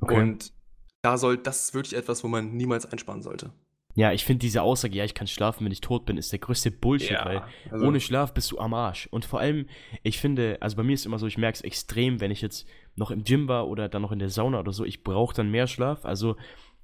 [0.00, 0.18] Okay.
[0.18, 0.54] Und
[1.02, 3.52] da soll, das ist wirklich etwas, wo man niemals einsparen sollte.
[3.94, 6.38] Ja, ich finde diese Aussage, ja, ich kann schlafen, wenn ich tot bin, ist der
[6.38, 9.08] größte Bullshit, ja, weil also ohne Schlaf bist du am Arsch.
[9.10, 9.66] Und vor allem,
[10.02, 12.68] ich finde, also bei mir ist immer so, ich merke es extrem, wenn ich jetzt
[12.96, 15.50] noch im Gym war oder dann noch in der Sauna oder so, ich brauche dann
[15.50, 16.04] mehr Schlaf.
[16.04, 16.36] Also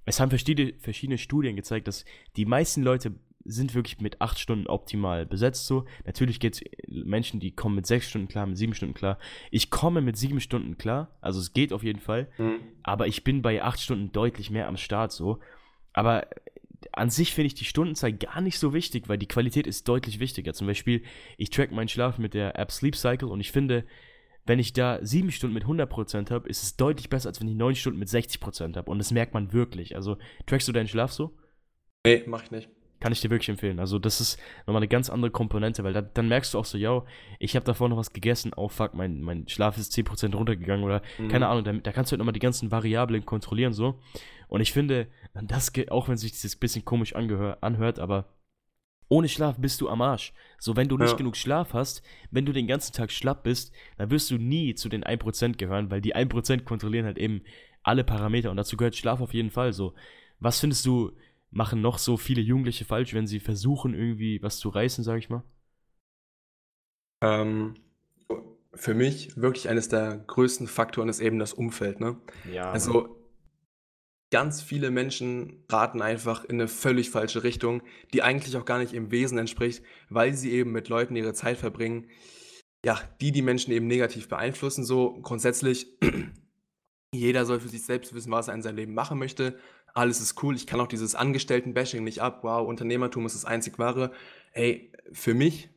[0.05, 2.05] es haben verschiedene, verschiedene Studien gezeigt, dass
[2.37, 3.15] die meisten Leute
[3.49, 5.85] sind wirklich mit acht Stunden optimal besetzt so.
[6.05, 9.19] Natürlich gibt es Menschen, die kommen mit sechs Stunden klar, mit sieben Stunden klar.
[9.51, 12.59] Ich komme mit sieben Stunden klar, also es geht auf jeden Fall, mhm.
[12.83, 15.39] aber ich bin bei acht Stunden deutlich mehr am Start so.
[15.93, 16.27] Aber
[16.93, 20.21] an sich finde ich die Stundenzeit gar nicht so wichtig, weil die Qualität ist deutlich
[20.21, 20.53] wichtiger.
[20.53, 21.03] Zum Beispiel,
[21.37, 23.85] ich track meinen Schlaf mit der App Sleep Cycle und ich finde,
[24.47, 27.57] wenn ich da sieben Stunden mit 100% habe, ist es deutlich besser, als wenn ich
[27.57, 28.91] neun Stunden mit 60% habe.
[28.91, 29.97] Und das merkt man wirklich.
[29.97, 31.37] Also, trackst du deinen Schlaf so?
[32.07, 32.69] Nee, mach ich nicht.
[33.01, 33.81] Kann ich dir wirklich empfehlen.
[33.81, 36.79] Also, das ist nochmal eine ganz andere Komponente, weil da, dann merkst du auch so,
[36.79, 37.05] ja,
[37.41, 41.03] ich habe davor noch was gegessen, oh fuck, mein, mein Schlaf ist 10% runtergegangen oder
[41.19, 41.29] mhm.
[41.29, 43.99] keine Ahnung, da, da, kannst du halt nochmal die ganzen Variablen kontrollieren, so.
[44.49, 48.27] Und ich finde, das, auch wenn sich das ein bisschen komisch angehör, anhört, aber
[49.09, 50.33] ohne Schlaf bist du am Arsch.
[50.59, 51.17] So, wenn du nicht Ja.
[51.17, 54.89] genug Schlaf hast, wenn du den ganzen Tag schlapp bist, dann wirst du nie zu
[54.89, 57.43] den 1% gehören, weil die 1% kontrollieren halt eben
[57.83, 59.73] alle Parameter und dazu gehört Schlaf auf jeden Fall.
[59.73, 59.95] So,
[60.41, 61.13] was findest du,
[61.51, 65.31] machen noch so viele Jugendliche falsch, wenn sie versuchen, irgendwie was zu reißen, sag ich
[65.31, 65.43] mal?
[67.21, 67.75] Ähm,
[68.75, 72.17] für mich wirklich eines der größten Faktoren ist eben das Umfeld, ne?
[72.45, 72.73] Ja.
[72.73, 73.16] Also
[74.31, 78.93] ganz viele Menschen raten einfach in eine völlig falsche Richtung, die eigentlich auch gar nicht
[78.93, 82.09] ihrem Wesen entspricht, weil sie eben mit Leuten ihre Zeit verbringen,
[82.85, 84.85] ja, die die Menschen eben negativ beeinflussen.
[84.85, 85.87] So grundsätzlich,
[87.15, 89.59] jeder soll für sich selbst wissen, was er in seinem Leben machen möchte.
[89.95, 90.57] Alles ist cool.
[90.57, 92.41] Ich kann auch dieses Angestellten-Bashing nicht ab.
[92.43, 94.13] Wow, Unternehmertum ist das einzig wahre.
[94.53, 95.71] Ey, für mich,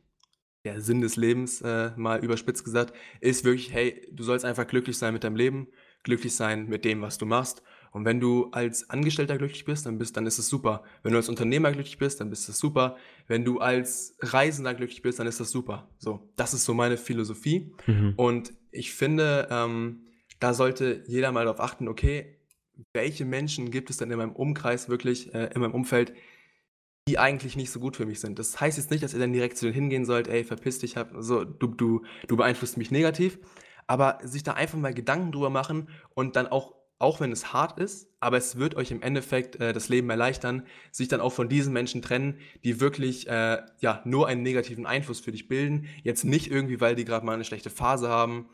[0.64, 4.98] der Sinn des Lebens, äh, mal überspitzt gesagt, ist wirklich, hey, du sollst einfach glücklich
[4.98, 5.68] sein mit deinem Leben,
[6.02, 7.62] glücklich sein mit dem, was du machst.
[7.90, 10.84] Und wenn du als Angestellter glücklich bist, dann bist, dann ist es super.
[11.02, 12.96] Wenn du als Unternehmer glücklich bist, dann ist das super.
[13.26, 15.88] Wenn du als Reisender glücklich bist, dann ist das super.
[15.98, 17.72] So, das ist so meine Philosophie.
[17.86, 18.14] Mhm.
[18.16, 20.06] Und ich finde, ähm,
[20.38, 22.36] da sollte jeder mal darauf achten, okay,
[22.92, 26.14] welche Menschen gibt es denn in meinem Umkreis wirklich, äh, in meinem Umfeld,
[27.08, 28.38] die eigentlich nicht so gut für mich sind.
[28.38, 30.96] Das heißt jetzt nicht, dass ihr dann direkt zu denen hingehen sollt, ey, verpiss dich,
[30.96, 33.38] hab, so, du, du, du beeinflusst mich negativ,
[33.86, 37.80] aber sich da einfach mal Gedanken drüber machen und dann auch, auch wenn es hart
[37.80, 41.48] ist, aber es wird euch im Endeffekt äh, das Leben erleichtern, sich dann auch von
[41.48, 45.86] diesen Menschen trennen, die wirklich äh, ja, nur einen negativen Einfluss für dich bilden.
[46.02, 48.50] Jetzt nicht irgendwie, weil die gerade mal eine schlechte Phase haben,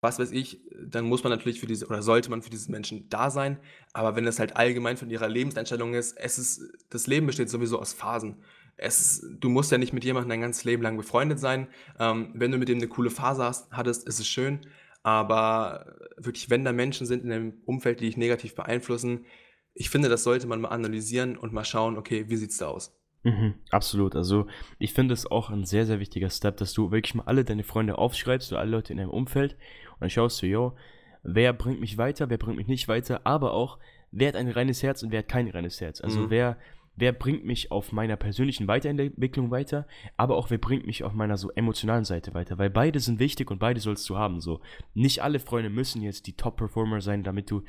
[0.00, 3.10] was weiß ich, dann muss man natürlich für diese oder sollte man für diese Menschen
[3.10, 3.58] da sein.
[3.92, 7.78] Aber wenn das halt allgemein von ihrer Lebenseinstellung ist, es ist, das Leben besteht sowieso
[7.78, 8.36] aus Phasen.
[8.78, 11.68] Es du musst ja nicht mit jemandem dein ganzes Leben lang befreundet sein.
[11.98, 14.60] Ähm, wenn du mit dem eine coole Phase hast, hattest, ist es schön.
[15.02, 19.24] Aber wirklich, wenn da Menschen sind in einem Umfeld, die dich negativ beeinflussen,
[19.72, 22.94] ich finde, das sollte man mal analysieren und mal schauen, okay, wie sieht's da aus?
[23.22, 24.16] Mhm, absolut.
[24.16, 24.46] Also
[24.78, 27.64] ich finde es auch ein sehr, sehr wichtiger Step, dass du wirklich mal alle deine
[27.64, 29.54] Freunde aufschreibst, oder alle Leute in deinem Umfeld
[29.92, 30.76] und dann schaust du, yo,
[31.22, 33.78] wer bringt mich weiter, wer bringt mich nicht weiter, aber auch,
[34.10, 36.00] wer hat ein reines Herz und wer hat kein reines Herz.
[36.00, 36.30] Also Mhm.
[36.30, 36.58] wer,
[36.96, 41.36] wer bringt mich auf meiner persönlichen Weiterentwicklung weiter, aber auch wer bringt mich auf meiner
[41.36, 44.40] so emotionalen Seite weiter, weil beide sind wichtig und beide sollst du haben.
[44.40, 44.60] So,
[44.94, 47.62] nicht alle Freunde müssen jetzt die Top-Performer sein, damit du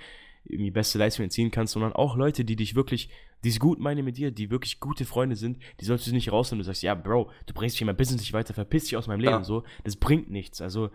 [0.43, 3.10] irgendwie beste Leistung erzielen kannst, sondern auch Leute, die dich wirklich,
[3.43, 6.31] die es gut meinen mit dir, die wirklich gute Freunde sind, die solltest du nicht
[6.31, 8.86] rausnehmen und du sagst, ja, Bro, du bringst mich in mein Business nicht weiter, verpiss
[8.86, 9.43] dich aus meinem Leben, Ja.
[9.43, 10.60] so, das bringt nichts.
[10.60, 10.89] Also,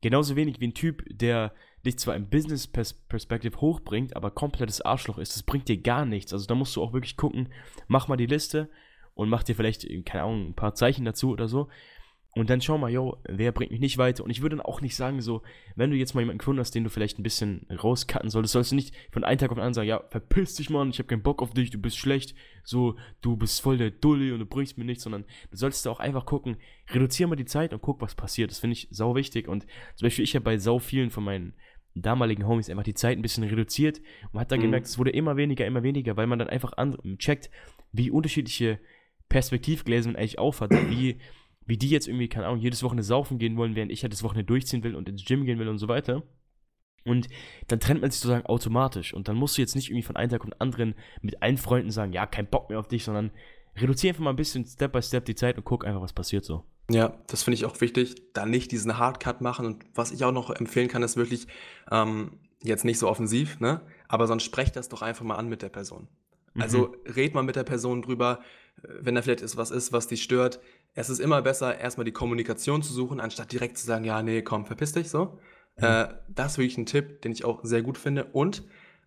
[0.00, 1.52] genauso wenig wie ein Typ, der
[1.84, 6.32] dich zwar im Business-Perspektive hochbringt, aber komplettes Arschloch ist, das bringt dir gar nichts.
[6.32, 7.48] Also, da musst du auch wirklich gucken,
[7.86, 8.70] mach mal die Liste
[9.14, 11.68] und mach dir vielleicht, keine Ahnung, ein paar Zeichen dazu oder so.
[12.36, 14.24] Und dann schau mal, yo, wer bringt mich nicht weiter?
[14.24, 15.42] Und ich würde dann auch nicht sagen, so,
[15.76, 18.72] wenn du jetzt mal jemanden gefunden hast, den du vielleicht ein bisschen rauscutten solltest, sollst
[18.72, 21.06] du nicht von einem Tag auf den anderen sagen, ja, verpiss dich, Mann, ich habe
[21.06, 24.46] keinen Bock auf dich, du bist schlecht, so, du bist voll der Dulli und du
[24.46, 26.56] bringst mir nichts, sondern du solltest auch einfach gucken,
[26.90, 28.50] reduziere mal die Zeit und guck, was passiert.
[28.50, 29.46] Das finde ich sau wichtig.
[29.46, 31.54] Und zum Beispiel, ich habe bei sau vielen von meinen
[31.94, 34.00] damaligen Homies einfach die Zeit ein bisschen reduziert
[34.32, 34.64] und hat dann Mhm.
[34.64, 37.50] gemerkt, es wurde immer weniger, immer weniger, weil man dann einfach an, checkt,
[37.92, 38.80] wie unterschiedliche
[39.28, 41.18] Perspektivgläser man eigentlich aufhat, wie,
[41.66, 44.22] wie die jetzt irgendwie, keine Ahnung, jedes Wochenende saufen gehen wollen, während ich halt das
[44.22, 46.22] Wochenende durchziehen will und ins Gym gehen will und so weiter.
[47.04, 47.28] Und
[47.68, 49.12] dann trennt man sich sozusagen automatisch.
[49.12, 51.90] Und dann musst du jetzt nicht irgendwie von einem Tag den anderen mit allen Freunden
[51.90, 53.30] sagen, ja, kein Bock mehr auf dich, sondern
[53.76, 56.44] reduziere einfach mal ein bisschen Step by Step die Zeit und guck einfach, was passiert
[56.44, 56.64] so.
[56.90, 59.66] Ja, das finde ich auch wichtig, da nicht diesen Hardcut machen.
[59.66, 61.46] Und was ich auch noch empfehlen kann, ist wirklich
[61.90, 63.80] ähm, jetzt nicht so offensiv, ne?
[64.08, 66.08] Aber sonst sprecht das doch einfach mal an mit der Person.
[66.56, 68.40] Also red mal mit der Person drüber,
[68.82, 70.60] äh, wenn da vielleicht ist, was ist, was dich stört.
[70.94, 74.42] Es ist immer besser, erstmal die Kommunikation zu suchen, anstatt direkt zu sagen, ja, nee,
[74.42, 75.38] komm, verpiss dich so.
[75.76, 78.26] Äh, das ist wirklich ein Tipp, den ich auch sehr gut finde.
[78.26, 78.62] Und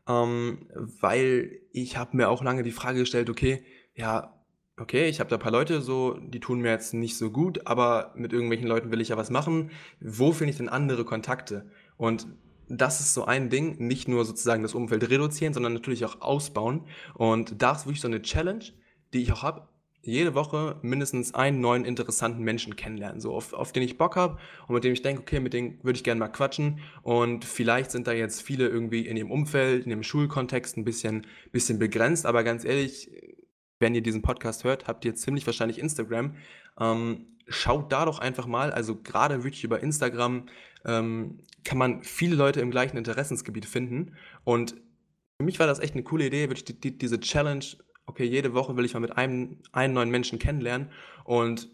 [0.07, 3.63] ähm, weil ich habe mir auch lange die Frage gestellt, okay,
[3.95, 4.36] ja,
[4.77, 7.65] okay, ich habe da ein paar Leute, so, die tun mir jetzt nicht so gut,
[7.65, 9.71] aber mit irgendwelchen Leuten will ich ja was machen.
[9.99, 11.65] Wo finde ich denn andere Kontakte?
[11.97, 12.27] Und
[12.69, 16.83] das ist so ein Ding, nicht nur sozusagen das Umfeld reduzieren, sondern natürlich auch ausbauen.
[17.15, 18.65] Und da ist wirklich so eine Challenge,
[19.13, 19.67] die ich auch habe,
[20.03, 24.37] jede Woche mindestens einen neuen interessanten Menschen kennenlernen, so auf, auf den ich Bock habe
[24.67, 26.79] und mit dem ich denke, okay, mit dem würde ich gerne mal quatschen.
[27.01, 31.27] Und vielleicht sind da jetzt viele irgendwie in ihrem Umfeld, in ihrem Schulkontext ein bisschen,
[31.51, 33.09] bisschen begrenzt, aber ganz ehrlich,
[33.79, 36.35] wenn ihr diesen Podcast hört, habt ihr ziemlich wahrscheinlich Instagram.
[36.79, 40.47] Ähm, schaut da doch einfach mal, also gerade wirklich über Instagram
[40.85, 44.13] ähm, kann man viele Leute im gleichen Interessensgebiet finden.
[44.43, 44.71] Und
[45.37, 47.65] für mich war das echt eine coole Idee, wirklich die, die, diese Challenge,
[48.05, 50.89] okay, jede Woche will ich mal mit einem, einen neuen Menschen kennenlernen
[51.23, 51.69] und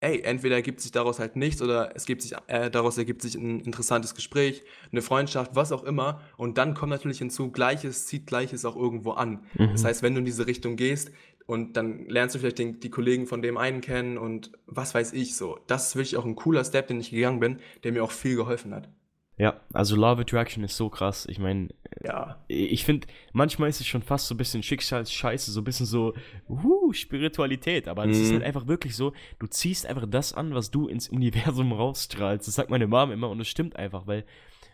[0.00, 3.34] ey, entweder ergibt sich daraus halt nichts oder es gibt sich, äh, daraus ergibt sich
[3.34, 6.20] ein interessantes Gespräch, eine Freundschaft, was auch immer.
[6.36, 9.44] Und dann kommt natürlich hinzu, Gleiches zieht Gleiches auch irgendwo an.
[9.54, 9.72] Mhm.
[9.72, 11.10] Das heißt, wenn du in diese Richtung gehst,
[11.48, 15.14] und dann lernst du vielleicht den, die Kollegen von dem einen kennen und was weiß
[15.14, 15.58] ich so.
[15.66, 18.36] Das ist wirklich auch ein cooler Step, den ich gegangen bin, der mir auch viel
[18.36, 18.90] geholfen hat.
[19.38, 21.24] Ja, also Love Attraction ist so krass.
[21.26, 21.68] Ich meine,
[22.04, 22.44] ja.
[22.48, 26.12] ich finde, manchmal ist es schon fast so ein bisschen Schicksalsscheiße, so ein bisschen so,
[26.50, 27.88] uh, Spiritualität.
[27.88, 28.24] Aber es mhm.
[28.24, 32.46] ist halt einfach wirklich so, du ziehst einfach das an, was du ins Universum rausstrahlst.
[32.46, 34.26] Das sagt meine Mom immer und es stimmt einfach, weil,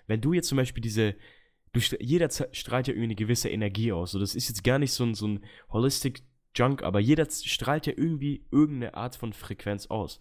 [0.08, 1.14] wenn du jetzt zum Beispiel diese,
[1.72, 4.10] du, jeder strahlt ja irgendwie eine gewisse Energie aus.
[4.10, 6.22] So, das ist jetzt gar nicht so ein, so ein Holistic
[6.54, 10.20] Junk, aber jeder strahlt ja irgendwie irgendeine Art von Frequenz aus.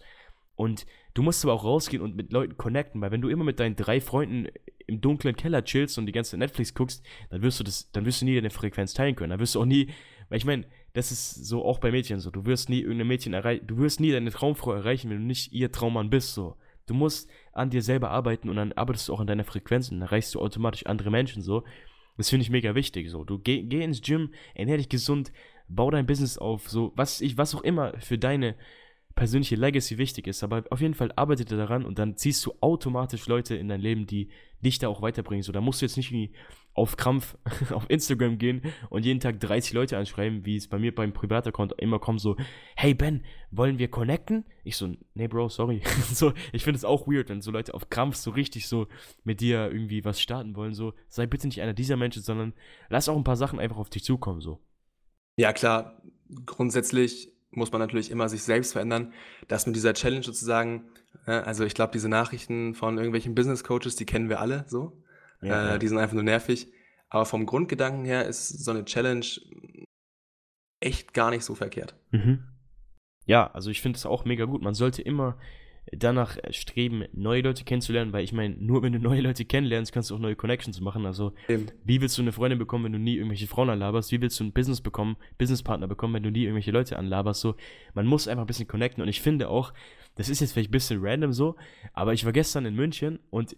[0.55, 3.59] Und du musst aber auch rausgehen und mit Leuten connecten, weil wenn du immer mit
[3.59, 4.47] deinen drei Freunden
[4.85, 8.21] im dunklen Keller chillst und die ganze Netflix guckst, dann wirst du das, dann wirst
[8.21, 9.31] du nie deine Frequenz teilen können.
[9.31, 9.89] Dann wirst du auch nie,
[10.29, 12.29] weil ich meine, das ist so auch bei Mädchen so.
[12.29, 15.53] Du wirst nie irgendein Mädchen erreichen, du wirst nie deine Traumfrau erreichen, wenn du nicht
[15.53, 16.57] ihr Traummann bist, so.
[16.85, 19.99] Du musst an dir selber arbeiten und dann arbeitest du auch an deiner Frequenz und
[19.99, 21.63] dann erreichst du automatisch andere Menschen, so.
[22.17, 23.23] Das finde ich mega wichtig, so.
[23.23, 25.31] Du geh, geh ins Gym, ernähr dich gesund,
[25.67, 28.55] bau dein Business auf, so, was ich, was auch immer für deine
[29.15, 33.27] persönliche Legacy wichtig ist, aber auf jeden Fall arbeite daran und dann ziehst du automatisch
[33.27, 34.29] Leute in dein Leben, die
[34.61, 35.43] dich da auch weiterbringen.
[35.43, 36.33] So, da musst du jetzt nicht irgendwie
[36.73, 37.37] auf Krampf
[37.71, 41.73] auf Instagram gehen und jeden Tag 30 Leute anschreiben, wie es bei mir beim Privataccount
[41.77, 42.35] immer kommt, so,
[42.75, 44.45] hey Ben, wollen wir connecten?
[44.63, 45.81] Ich so, nee, Bro, sorry.
[46.11, 48.87] so, ich finde es auch weird, wenn so Leute auf Krampf so richtig so
[49.23, 52.53] mit dir irgendwie was starten wollen, so, sei bitte nicht einer dieser Menschen, sondern
[52.89, 54.59] lass auch ein paar Sachen einfach auf dich zukommen, so.
[55.35, 56.01] Ja, klar,
[56.45, 59.13] grundsätzlich muss man natürlich immer sich selbst verändern.
[59.47, 60.89] Das mit dieser Challenge sozusagen,
[61.25, 65.03] äh, also ich glaube, diese Nachrichten von irgendwelchen Business Coaches, die kennen wir alle so.
[65.41, 65.77] Ja, äh, ja.
[65.77, 66.71] Die sind einfach nur nervig.
[67.09, 69.25] Aber vom Grundgedanken her ist so eine Challenge
[70.79, 71.95] echt gar nicht so verkehrt.
[72.11, 72.43] Mhm.
[73.25, 74.61] Ja, also ich finde es auch mega gut.
[74.61, 75.37] Man sollte immer
[75.91, 80.09] danach streben, neue Leute kennenzulernen, weil ich meine, nur wenn du neue Leute kennenlernst, kannst
[80.09, 81.05] du auch neue Connections machen.
[81.05, 81.67] Also, Eben.
[81.83, 84.11] wie willst du eine Freundin bekommen, wenn du nie irgendwelche Frauen anlaberst?
[84.11, 87.41] Wie willst du ein Business bekommen, Businesspartner bekommen, wenn du nie irgendwelche Leute anlaberst?
[87.41, 87.55] So,
[87.93, 89.73] man muss einfach ein bisschen connecten und ich finde auch,
[90.15, 91.55] das ist jetzt vielleicht ein bisschen random so,
[91.93, 93.55] aber ich war gestern in München und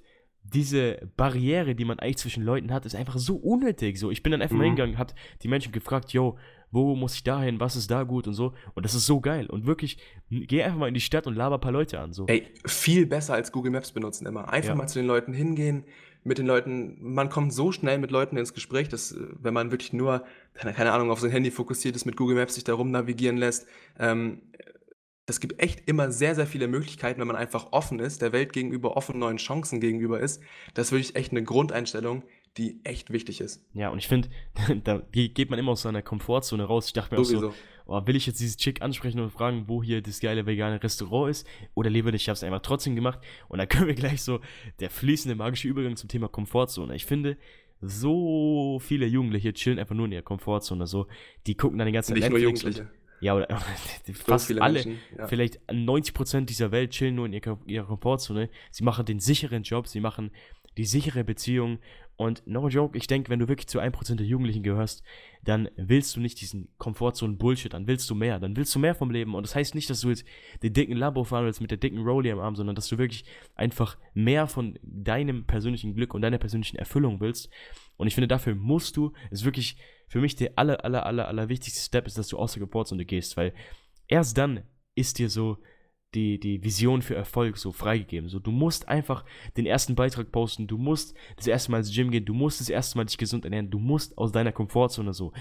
[0.54, 4.00] diese Barriere, die man eigentlich zwischen Leuten hat, ist einfach so unnötig.
[4.00, 4.60] So, ich bin dann einfach mhm.
[4.60, 6.38] mal hingegangen, hab die Menschen gefragt, yo,
[6.72, 8.54] wo muss ich da hin, was ist da gut und so.
[8.74, 9.48] Und das ist so geil.
[9.48, 9.98] Und wirklich,
[10.30, 12.14] geh einfach mal in die Stadt und laber ein paar Leute an.
[12.14, 12.26] So.
[12.28, 14.50] Ey, viel besser als Google Maps benutzen immer.
[14.50, 14.76] Einfach ja.
[14.76, 15.86] mal zu den Leuten hingehen,
[16.24, 19.94] mit den Leuten, man kommt so schnell mit Leuten ins Gespräch, dass wenn man wirklich
[19.94, 23.38] nur, keine Ahnung, auf sein Handy fokussiert ist, mit Google Maps sich da rum navigieren
[23.38, 23.68] lässt,
[24.00, 24.42] ähm,
[25.26, 28.54] das gibt echt immer sehr, sehr viele Möglichkeiten, wenn man einfach offen ist, der Welt
[28.54, 30.42] gegenüber, offen neuen Chancen gegenüber ist.
[30.76, 32.24] Das ist wirklich echt eine Grundeinstellung,
[32.58, 33.66] die echt wichtig ist.
[33.74, 34.30] Ja, und ich finde,
[34.84, 36.88] da geht man immer aus seiner Komfortzone raus.
[36.88, 37.50] Ich dachte mir Sowieso.
[37.50, 37.58] auch so,
[37.88, 41.32] oh, will ich jetzt dieses Chick ansprechen und fragen, wo hier das geile vegane Restaurant
[41.32, 41.48] ist?
[41.74, 43.20] Oder lieber nicht, ich habe es einfach trotzdem gemacht.
[43.48, 44.42] Und dann können wir gleich so
[44.80, 46.96] der fließende magische Übergang zum Thema Komfortzone.
[46.96, 47.38] Ich finde,
[47.82, 50.86] so viele Jugendliche chillen einfach nur in ihrer Komfortzone.
[50.86, 51.08] So,
[51.48, 53.05] die gucken dann den ganzen Nicht Netflix nur Jugendliche.
[53.26, 53.48] Ja, oder
[54.14, 55.26] fast alle, Menschen, ja.
[55.26, 58.52] vielleicht 90% dieser Welt chillen nur in ihrer, ihrer Komfortzone.
[58.70, 60.30] Sie machen den sicheren Job, sie machen
[60.78, 61.80] die sichere Beziehung
[62.18, 65.04] und no joke, ich denke, wenn du wirklich zu 1% der Jugendlichen gehörst,
[65.44, 69.10] dann willst du nicht diesen Komfortzone-Bullshit, dann willst du mehr, dann willst du mehr vom
[69.10, 69.34] Leben.
[69.34, 70.24] Und das heißt nicht, dass du jetzt
[70.62, 73.26] den dicken Lambo fahren willst mit der dicken Rolli am Arm, sondern dass du wirklich
[73.56, 77.50] einfach mehr von deinem persönlichen Glück und deiner persönlichen Erfüllung willst.
[77.98, 81.50] Und ich finde, dafür musst du, ist wirklich für mich der aller, aller, aller, aller
[81.50, 83.54] wichtigste Step, ist, dass du aus der Komfortzone gehst, weil
[84.08, 84.64] erst dann
[84.96, 85.58] ist dir so,
[86.16, 88.30] die, die Vision für Erfolg so freigegeben.
[88.30, 89.26] So, du musst einfach
[89.58, 92.70] den ersten Beitrag posten, du musst das erste Mal ins Gym gehen, du musst das
[92.70, 95.34] erste Mal dich gesund ernähren, du musst aus deiner Komfortzone so.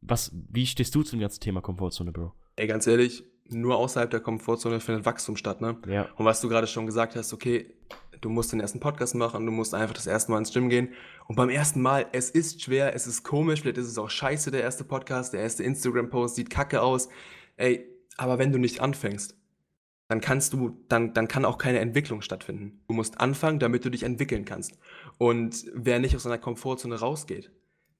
[0.00, 2.32] Was, wie stehst du zum ganzen Thema Komfortzone, Bro?
[2.56, 5.76] Ey, ganz ehrlich, nur außerhalb der Komfortzone findet Wachstum statt, ne?
[5.88, 6.08] Ja.
[6.16, 7.74] Und was du gerade schon gesagt hast, okay,
[8.20, 10.90] du musst den ersten Podcast machen, du musst einfach das erste Mal ins Gym gehen.
[11.26, 14.50] Und beim ersten Mal, es ist schwer, es ist komisch, vielleicht ist es auch scheiße,
[14.50, 17.08] der erste Podcast, der erste Instagram-Post sieht kacke aus.
[17.56, 19.36] Ey, aber wenn du nicht anfängst,
[20.08, 22.80] dann kannst du, dann, dann kann auch keine Entwicklung stattfinden.
[22.88, 24.78] Du musst anfangen, damit du dich entwickeln kannst.
[25.18, 27.52] Und wer nicht aus seiner Komfortzone rausgeht,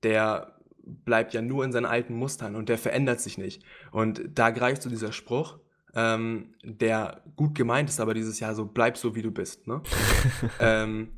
[0.02, 3.62] der bleibt ja nur in seinen alten Mustern und der verändert sich nicht.
[3.92, 5.58] Und da greift so dieser Spruch,
[5.94, 9.66] ähm, der gut gemeint ist, aber dieses Jahr so, bleib so, wie du bist.
[9.66, 9.82] Ne?
[10.60, 11.16] ähm,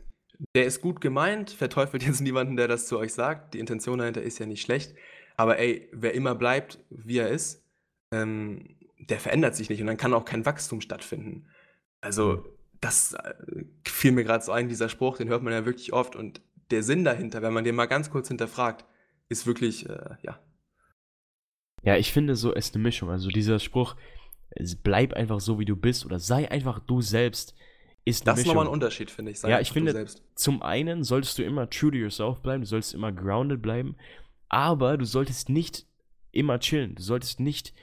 [0.55, 3.55] der ist gut gemeint, verteufelt jetzt niemanden, der das zu euch sagt.
[3.55, 4.95] Die Intention dahinter ist ja nicht schlecht.
[5.37, 7.65] Aber ey, wer immer bleibt, wie er ist,
[8.13, 11.49] ähm, der verändert sich nicht und dann kann auch kein Wachstum stattfinden.
[12.01, 12.45] Also, mhm.
[12.81, 13.35] das äh,
[13.87, 16.83] fiel mir gerade so ein, dieser Spruch, den hört man ja wirklich oft und der
[16.83, 18.85] Sinn dahinter, wenn man den mal ganz kurz hinterfragt,
[19.29, 20.39] ist wirklich, äh, ja.
[21.83, 23.11] Ja, ich finde, so ist eine Mischung.
[23.11, 23.97] Also, dieser Spruch,
[24.83, 27.55] bleib einfach so, wie du bist oder sei einfach du selbst,
[28.05, 29.41] ist Das ist nochmal ein Unterschied, finde ich.
[29.41, 32.95] Sei ja, ich finde, zum einen solltest du immer true to yourself bleiben, du solltest
[32.95, 33.97] immer grounded bleiben,
[34.49, 35.87] aber du solltest nicht
[36.33, 36.95] immer chillen.
[36.95, 37.75] Du solltest nicht.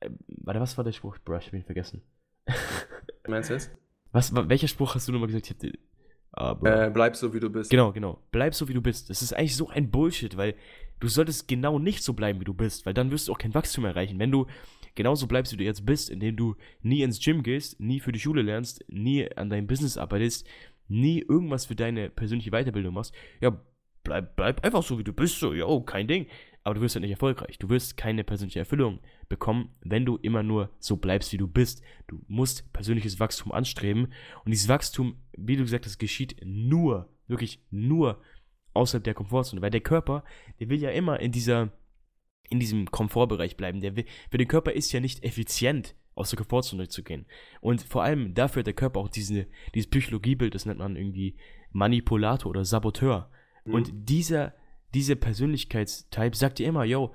[0.00, 1.16] Äh, warte, was war der Spruch?
[1.24, 2.02] Bro, ich hab ihn vergessen.
[3.26, 3.70] Meinst du es?
[4.10, 5.46] Was, welcher Spruch hast du nochmal gesagt?
[5.46, 5.72] Ich hab den,
[6.32, 7.70] ah, äh, bleib so, wie du bist.
[7.70, 8.22] Genau, genau.
[8.30, 9.08] Bleib so, wie du bist.
[9.08, 10.54] Das ist eigentlich so ein Bullshit, weil
[11.00, 13.54] du solltest genau nicht so bleiben, wie du bist, weil dann wirst du auch kein
[13.54, 14.18] Wachstum erreichen.
[14.18, 14.46] Wenn du
[14.94, 18.20] genauso bleibst, wie du jetzt bist, indem du nie ins Gym gehst, nie für die
[18.20, 20.46] Schule lernst, nie an deinem Business arbeitest,
[20.88, 23.60] nie irgendwas für deine persönliche Weiterbildung machst, ja,
[24.04, 26.26] bleib, bleib einfach so, wie du bist, so, jo, kein Ding.
[26.64, 27.58] Aber du wirst halt nicht erfolgreich.
[27.58, 31.82] Du wirst keine persönliche Erfüllung bekommen, wenn du immer nur so bleibst, wie du bist.
[32.06, 34.12] Du musst persönliches Wachstum anstreben.
[34.44, 38.22] Und dieses Wachstum, wie du gesagt hast, geschieht nur, wirklich nur
[38.74, 39.60] außerhalb der Komfortzone.
[39.60, 40.22] Weil der Körper,
[40.60, 41.72] der will ja immer in dieser,
[42.52, 43.80] in diesem Komfortbereich bleiben.
[43.80, 43.94] Der
[44.30, 47.24] für den Körper ist ja nicht effizient, aus der Komfortzone zu gehen.
[47.62, 51.36] Und vor allem dafür hat der Körper auch diese, dieses Psychologiebild, das nennt man irgendwie
[51.70, 53.30] Manipulator oder Saboteur.
[53.64, 53.74] Mhm.
[53.74, 54.54] Und dieser,
[54.94, 57.14] dieser Persönlichkeitstype sagt dir immer, yo,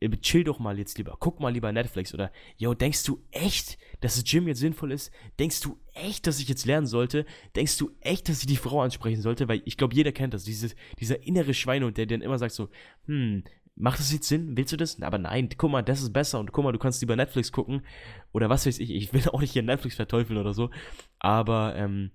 [0.00, 3.78] äh, chill doch mal jetzt lieber, guck mal lieber Netflix oder, yo, denkst du echt,
[4.00, 5.10] dass das Gym jetzt sinnvoll ist?
[5.38, 7.26] Denkst du echt, dass ich jetzt lernen sollte?
[7.56, 9.48] Denkst du echt, dass ich die Frau ansprechen sollte?
[9.48, 12.68] Weil ich glaube, jeder kennt das, dieses, dieser innere Schweinehund, der dann immer sagt so,
[13.06, 13.44] hm,
[13.78, 14.56] macht das jetzt Sinn?
[14.56, 15.00] Willst du das?
[15.02, 17.82] Aber nein, guck mal, das ist besser und guck mal, du kannst lieber Netflix gucken
[18.32, 20.70] oder was weiß ich, ich will auch nicht hier Netflix verteufeln oder so,
[21.18, 22.10] aber, ähm,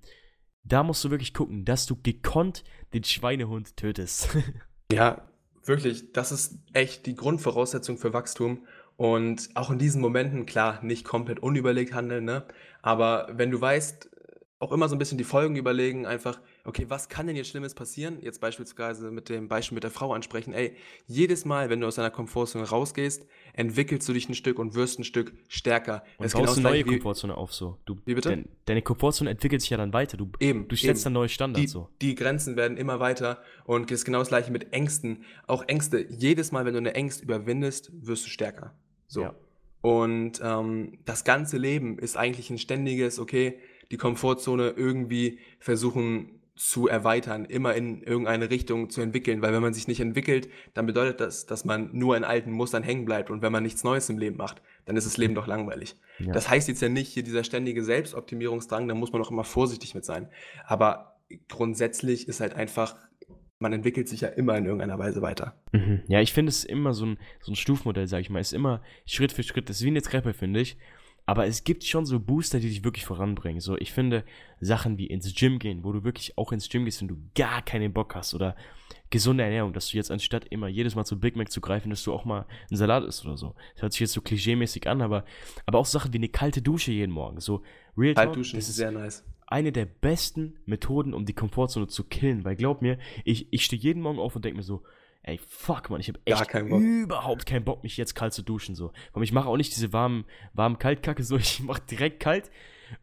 [0.63, 4.30] da musst du wirklich gucken, dass du gekonnt den Schweinehund tötest.
[4.91, 5.28] ja,
[5.63, 8.65] wirklich, das ist echt die Grundvoraussetzung für Wachstum.
[8.95, 12.45] Und auch in diesen Momenten, klar, nicht komplett unüberlegt handeln, ne?
[12.82, 14.10] Aber wenn du weißt,
[14.60, 17.73] auch immer so ein bisschen die Folgen überlegen, einfach, okay, was kann denn jetzt Schlimmes
[17.73, 18.17] passieren?
[18.21, 20.54] Jetzt beispielsweise mit dem Beispiel mit der Frau ansprechen.
[20.54, 20.76] Ey,
[21.08, 24.99] jedes Mal, wenn du aus deiner Komfortzone rausgehst, entwickelst du dich ein Stück und wirst
[24.99, 26.04] ein Stück stärker.
[26.17, 27.78] Und es baust eine neue Komfortzone auf so.
[27.86, 28.30] Du, wie bitte?
[28.30, 30.15] Dein, deine Komfortzone entwickelt sich ja dann weiter.
[30.15, 31.06] Du, eben, du stellst eben.
[31.06, 31.89] dann neue Standards die, so.
[32.02, 35.26] Die Grenzen werden immer weiter und es ist genau das gleiche mit Ängsten.
[35.47, 36.06] Auch Ängste.
[36.10, 38.73] Jedes Mal, wenn du eine Ängst überwindest, wirst du stärker.
[39.08, 39.21] So.
[39.21, 39.36] Ja.
[39.82, 43.60] Und ähm, das ganze Leben ist eigentlich ein ständiges, okay,
[43.91, 49.74] die Komfortzone irgendwie versuchen zu erweitern, immer in irgendeine Richtung zu entwickeln, weil wenn man
[49.74, 53.42] sich nicht entwickelt, dann bedeutet das, dass man nur in alten Mustern hängen bleibt und
[53.42, 55.96] wenn man nichts Neues im Leben macht, dann ist das Leben doch langweilig.
[56.20, 56.32] Ja.
[56.32, 59.96] Das heißt jetzt ja nicht hier dieser ständige Selbstoptimierungsdrang, da muss man auch immer vorsichtig
[59.96, 60.28] mit sein.
[60.66, 61.16] Aber
[61.50, 62.96] grundsätzlich ist halt einfach,
[63.58, 65.56] man entwickelt sich ja immer in irgendeiner Weise weiter.
[65.72, 66.02] Mhm.
[66.08, 68.84] Ja, ich finde es immer so ein, so ein Stufmodell, sag ich mal, ist immer
[69.06, 70.78] Schritt für Schritt, das ist wie eine Treppe, finde ich.
[71.25, 73.62] Aber es gibt schon so Booster, die dich wirklich voranbringen.
[73.62, 74.25] So, ich finde
[74.59, 77.62] Sachen wie ins Gym gehen, wo du wirklich auch ins Gym gehst, wenn du gar
[77.62, 78.55] keinen Bock hast oder
[79.09, 82.03] gesunde Ernährung, dass du jetzt anstatt immer jedes Mal zu Big Mac zu greifen, dass
[82.03, 83.55] du auch mal einen Salat isst oder so.
[83.75, 85.23] Das hört sich jetzt so klischeemäßig an, aber,
[85.65, 87.39] aber auch Sachen wie eine kalte Dusche jeden Morgen.
[87.39, 87.62] So,
[87.95, 89.23] Real Talk, das ist sehr nice.
[89.47, 93.81] Eine der besten Methoden, um die Komfortzone zu killen, weil glaub mir, ich, ich stehe
[93.81, 94.81] jeden Morgen auf und denke mir so,
[95.23, 96.69] ey, fuck, man, ich habe echt keinen
[97.03, 98.91] überhaupt keinen Bock, mich jetzt kalt zu duschen, so.
[99.21, 102.51] Ich mache auch nicht diese warmen, warmen Kaltkacke, so, ich mache direkt kalt.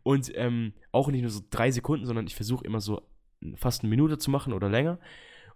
[0.02, 3.02] Und ähm, auch nicht nur so drei Sekunden, sondern ich versuche immer so
[3.56, 4.98] fast eine Minute zu machen oder länger.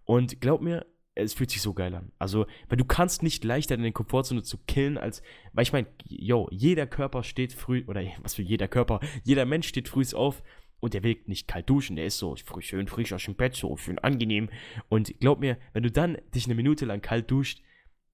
[0.04, 2.10] Und glaub mir, es fühlt sich so geil an.
[2.18, 5.22] Also, weil du kannst nicht leichter in den Komfortzone zu killen, als,
[5.52, 9.68] weil ich meine, yo, jeder Körper steht früh, oder was für jeder Körper, jeder Mensch
[9.68, 10.42] steht früh auf
[10.84, 13.56] und der will nicht kalt duschen, der ist so frisch, schön frisch aus dem Bett,
[13.56, 14.50] so schön angenehm.
[14.90, 17.62] Und glaub mir, wenn du dann dich eine Minute lang kalt duscht,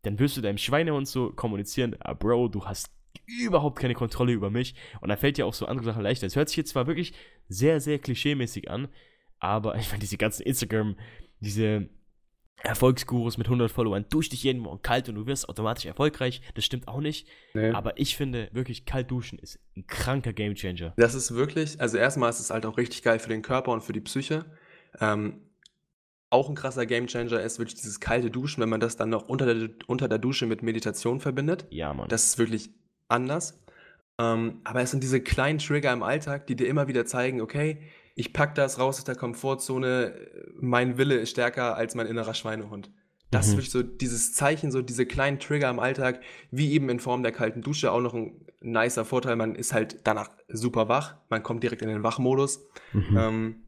[0.02, 2.92] dann wirst du deinem Schweinehund so kommunizieren, ah, Bro, du hast
[3.26, 4.76] überhaupt keine Kontrolle über mich.
[5.00, 6.28] Und dann fällt dir auch so andere Sachen leichter.
[6.28, 7.12] Es hört sich jetzt zwar wirklich
[7.48, 8.86] sehr, sehr klischeemäßig an,
[9.40, 10.94] aber ich meine, diese ganzen Instagram,
[11.40, 11.88] diese
[12.62, 16.42] Erfolgsgurus mit 100 Followern, dusch dich jeden Morgen kalt und du wirst automatisch erfolgreich.
[16.54, 17.26] Das stimmt auch nicht.
[17.54, 17.70] Nee.
[17.70, 20.92] Aber ich finde wirklich, kalt duschen ist ein kranker Gamechanger.
[20.96, 23.82] Das ist wirklich, also erstmal ist es halt auch richtig geil für den Körper und
[23.82, 24.44] für die Psyche.
[25.00, 25.40] Ähm,
[26.28, 29.52] auch ein krasser Gamechanger ist wirklich dieses kalte Duschen, wenn man das dann noch unter
[29.52, 31.66] der, unter der Dusche mit Meditation verbindet.
[31.70, 32.08] Ja, Mann.
[32.08, 32.70] Das ist wirklich
[33.08, 33.60] anders.
[34.18, 37.78] Ähm, aber es sind diese kleinen Trigger im Alltag, die dir immer wieder zeigen, okay,
[38.20, 40.14] ich pack das raus aus der Komfortzone,
[40.54, 42.92] mein Wille ist stärker als mein innerer Schweinehund.
[43.30, 43.50] Das mhm.
[43.50, 47.22] ist wirklich so dieses Zeichen, so diese kleinen Trigger im Alltag, wie eben in Form
[47.22, 51.42] der kalten Dusche, auch noch ein nicer Vorteil, man ist halt danach super wach, man
[51.42, 52.62] kommt direkt in den Wachmodus.
[52.92, 53.16] Mhm.
[53.16, 53.62] Ähm,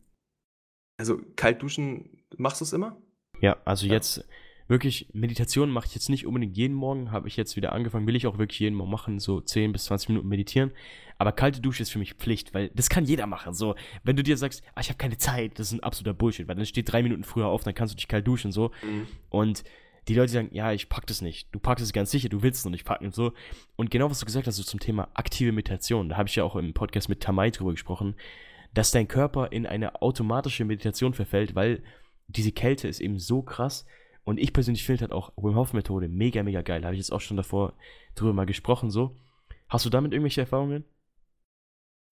[0.98, 3.00] also kalt duschen, machst du es immer?
[3.40, 3.94] Ja, also ja.
[3.94, 4.24] jetzt
[4.72, 8.16] wirklich, Meditation mache ich jetzt nicht unbedingt jeden Morgen, habe ich jetzt wieder angefangen, will
[8.16, 10.72] ich auch wirklich jeden Morgen machen, so 10 bis 20 Minuten meditieren.
[11.18, 13.52] Aber kalte Dusche ist für mich Pflicht, weil das kann jeder machen.
[13.52, 16.48] So, wenn du dir sagst, ah, ich habe keine Zeit, das ist ein absoluter Bullshit,
[16.48, 18.70] weil dann steht drei Minuten früher auf, dann kannst du dich kalt duschen so.
[18.82, 19.06] Mhm.
[19.28, 19.62] Und
[20.08, 21.54] die Leute sagen, ja, ich pack das nicht.
[21.54, 23.34] Du packst es ganz sicher, du willst es noch nicht packen und so.
[23.76, 26.44] Und genau was du gesagt hast, so zum Thema aktive Meditation, da habe ich ja
[26.44, 28.16] auch im Podcast mit Tamai drüber gesprochen,
[28.74, 31.82] dass dein Körper in eine automatische Meditation verfällt, weil
[32.26, 33.84] diese Kälte ist eben so krass,
[34.24, 36.84] Und ich persönlich finde halt auch Wim Hof Methode mega, mega geil.
[36.84, 37.74] Habe ich jetzt auch schon davor
[38.14, 39.16] drüber mal gesprochen, so.
[39.68, 40.84] Hast du damit irgendwelche Erfahrungen?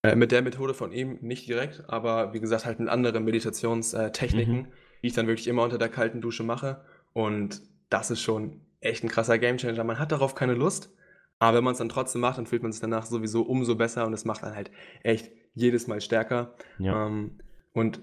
[0.03, 4.55] Äh, mit der Methode von ihm nicht direkt, aber wie gesagt, halt mit anderen Meditationstechniken,
[4.55, 4.67] mhm.
[5.01, 6.83] die ich dann wirklich immer unter der kalten Dusche mache.
[7.13, 9.83] Und das ist schon echt ein krasser Gamechanger.
[9.83, 10.93] Man hat darauf keine Lust,
[11.39, 14.05] aber wenn man es dann trotzdem macht, dann fühlt man sich danach sowieso umso besser
[14.05, 14.69] und es macht dann halt
[15.01, 16.55] echt jedes Mal stärker.
[16.77, 17.07] Ja.
[17.07, 17.39] Ähm,
[17.73, 18.01] und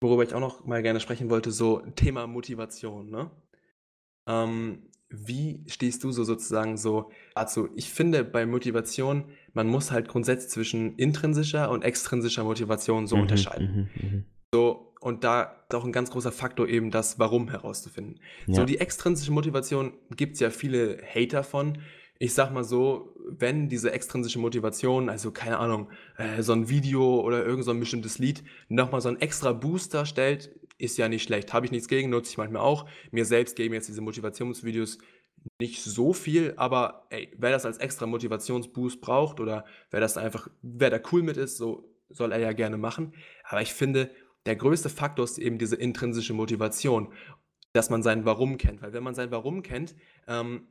[0.00, 3.10] worüber ich auch noch mal gerne sprechen wollte, so Thema Motivation.
[3.10, 3.30] Ne?
[4.26, 7.68] Ähm, wie stehst du so sozusagen so dazu?
[7.74, 9.24] Ich finde bei Motivation,
[9.54, 13.90] man muss halt grundsätzlich zwischen intrinsischer und extrinsischer Motivation so mhm, unterscheiden.
[13.94, 14.24] Mhm, mhm.
[14.52, 18.20] So, und da ist auch ein ganz großer Faktor eben das Warum herauszufinden.
[18.46, 18.54] Ja.
[18.54, 21.78] So, die extrinsische Motivation gibt es ja viele Hater von.
[22.20, 27.20] Ich sag mal so, wenn diese extrinsische Motivation, also keine Ahnung, äh, so ein Video
[27.20, 31.22] oder irgend so ein bestimmtes Lied nochmal so einen extra Booster stellt, ist ja nicht
[31.22, 31.52] schlecht.
[31.52, 32.86] Habe ich nichts gegen, nutze ich manchmal auch.
[33.10, 34.98] Mir selbst geben jetzt diese Motivationsvideos
[35.60, 40.48] nicht so viel, aber ey, wer das als extra Motivationsboost braucht oder wer das einfach,
[40.62, 43.12] wer da cool mit ist, so soll er ja gerne machen.
[43.44, 44.10] Aber ich finde,
[44.46, 47.12] der größte Faktor ist eben diese intrinsische Motivation,
[47.72, 48.82] dass man sein Warum kennt.
[48.82, 49.94] Weil wenn man sein Warum kennt,
[50.26, 50.68] ähm,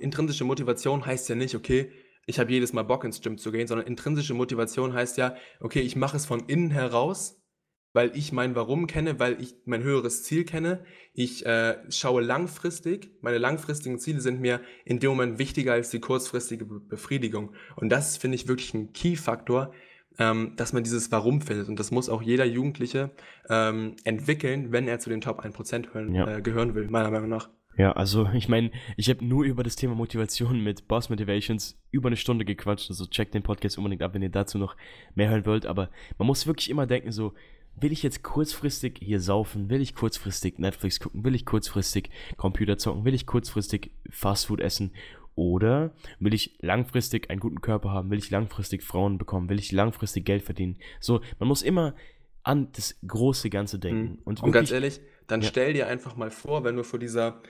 [0.00, 1.90] intrinsische Motivation heißt ja nicht, okay,
[2.26, 5.80] ich habe jedes Mal Bock ins Gym zu gehen, sondern intrinsische Motivation heißt ja, okay,
[5.80, 7.40] ich mache es von innen heraus,
[7.94, 10.84] weil ich mein Warum kenne, weil ich mein höheres Ziel kenne.
[11.14, 13.10] Ich äh, schaue langfristig.
[13.22, 17.54] Meine langfristigen Ziele sind mir in dem Moment wichtiger als die kurzfristige Befriedigung.
[17.76, 19.72] Und das finde ich wirklich ein Key-Faktor,
[20.18, 21.68] ähm, dass man dieses Warum findet.
[21.68, 23.10] Und das muss auch jeder Jugendliche
[23.48, 26.36] ähm, entwickeln, wenn er zu den Top 1% hören, ja.
[26.36, 27.48] äh, gehören will, meiner Meinung nach.
[27.78, 32.08] Ja, also ich meine, ich habe nur über das Thema Motivation mit Boss Motivations über
[32.08, 32.90] eine Stunde gequatscht.
[32.90, 34.76] Also checkt den Podcast unbedingt ab, wenn ihr dazu noch
[35.14, 35.64] mehr hören wollt.
[35.64, 37.34] Aber man muss wirklich immer denken, so,
[37.76, 39.70] will ich jetzt kurzfristig hier saufen?
[39.70, 41.24] Will ich kurzfristig Netflix gucken?
[41.24, 43.04] Will ich kurzfristig Computer zocken?
[43.04, 44.90] Will ich kurzfristig Fastfood essen?
[45.36, 48.10] Oder will ich langfristig einen guten Körper haben?
[48.10, 49.48] Will ich langfristig Frauen bekommen?
[49.48, 50.78] Will ich langfristig Geld verdienen?
[50.98, 51.94] So, man muss immer
[52.42, 54.14] an das große Ganze denken.
[54.14, 54.18] Mhm.
[54.24, 55.48] Und, Und ganz ehrlich, dann ja.
[55.48, 57.40] stell dir einfach mal vor, wenn du vor dieser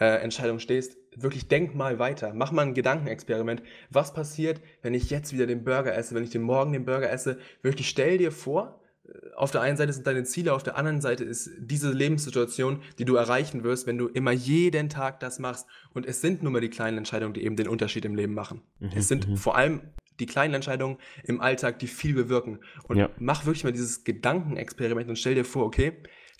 [0.00, 2.32] äh, Entscheidung stehst, wirklich denk mal weiter.
[2.34, 3.62] Mach mal ein Gedankenexperiment.
[3.90, 7.10] Was passiert, wenn ich jetzt wieder den Burger esse, wenn ich den morgen den Burger
[7.10, 7.38] esse?
[7.62, 11.00] Wirklich stell dir vor, äh, auf der einen Seite sind deine Ziele, auf der anderen
[11.00, 15.66] Seite ist diese Lebenssituation, die du erreichen wirst, wenn du immer jeden Tag das machst.
[15.94, 18.62] Und es sind nun mal die kleinen Entscheidungen, die eben den Unterschied im Leben machen.
[18.78, 19.36] Mhm, es sind mhm.
[19.36, 19.80] vor allem
[20.20, 22.60] die kleinen Entscheidungen im Alltag, die viel bewirken.
[22.84, 23.10] Und ja.
[23.18, 25.92] mach wirklich mal dieses Gedankenexperiment und stell dir vor, okay,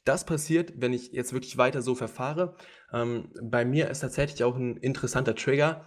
[0.04, 2.54] das passiert, wenn ich jetzt wirklich weiter so verfahre.
[2.92, 5.84] Ähm, bei mir ist tatsächlich auch ein interessanter Trigger.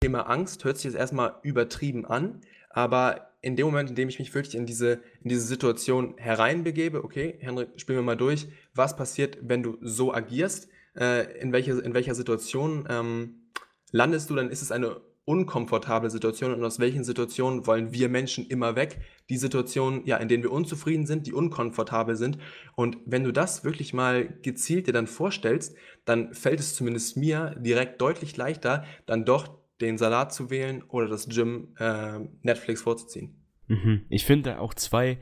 [0.00, 4.18] Thema Angst hört sich jetzt erstmal übertrieben an, aber in dem Moment, in dem ich
[4.18, 8.96] mich wirklich in diese, in diese Situation hereinbegebe, okay, Henrik, spielen wir mal durch, was
[8.96, 13.50] passiert, wenn du so agierst, äh, in, welcher, in welcher Situation ähm,
[13.92, 15.00] landest du, dann ist es eine
[15.30, 19.00] unkomfortable Situation und aus welchen Situationen wollen wir Menschen immer weg?
[19.28, 22.38] Die Situationen, ja, in denen wir unzufrieden sind, die unkomfortabel sind.
[22.74, 27.54] Und wenn du das wirklich mal gezielt dir dann vorstellst, dann fällt es zumindest mir
[27.60, 33.36] direkt deutlich leichter, dann doch den Salat zu wählen oder das Gym äh, Netflix vorzuziehen.
[33.68, 34.02] Mhm.
[34.08, 35.18] Ich finde auch zwei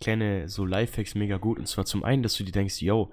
[0.00, 1.60] kleine so Lifehacks mega gut.
[1.60, 3.12] Und zwar zum einen, dass du dir denkst, yo,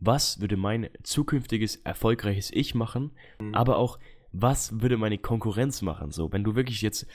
[0.00, 3.10] was würde mein zukünftiges erfolgreiches Ich machen?
[3.38, 3.54] Mhm.
[3.54, 3.98] Aber auch,
[4.32, 6.10] was würde meine Konkurrenz machen?
[6.10, 7.06] So, wenn du wirklich jetzt,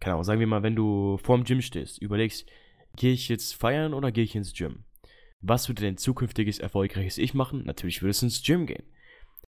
[0.00, 2.46] keine Ahnung, sagen wir mal, wenn du vorm Gym stehst, überlegst,
[2.96, 4.84] gehe ich jetzt feiern oder gehe ich ins Gym?
[5.40, 7.64] Was würde dein zukünftiges erfolgreiches Ich machen?
[7.64, 8.84] Natürlich würde es ins Gym gehen.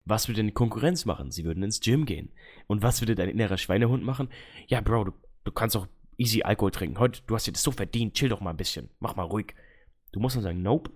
[0.03, 1.31] Was würde deine Konkurrenz machen?
[1.31, 2.31] Sie würden ins Gym gehen.
[2.67, 4.29] Und was würde dein innerer Schweinehund machen?
[4.67, 5.11] Ja, Bro, du,
[5.45, 5.87] du kannst doch
[6.17, 6.99] easy Alkohol trinken.
[6.99, 8.89] Heute, du hast dir das so verdient, chill doch mal ein bisschen.
[8.99, 9.55] Mach mal ruhig.
[10.11, 10.91] Du musst dann sagen, nope.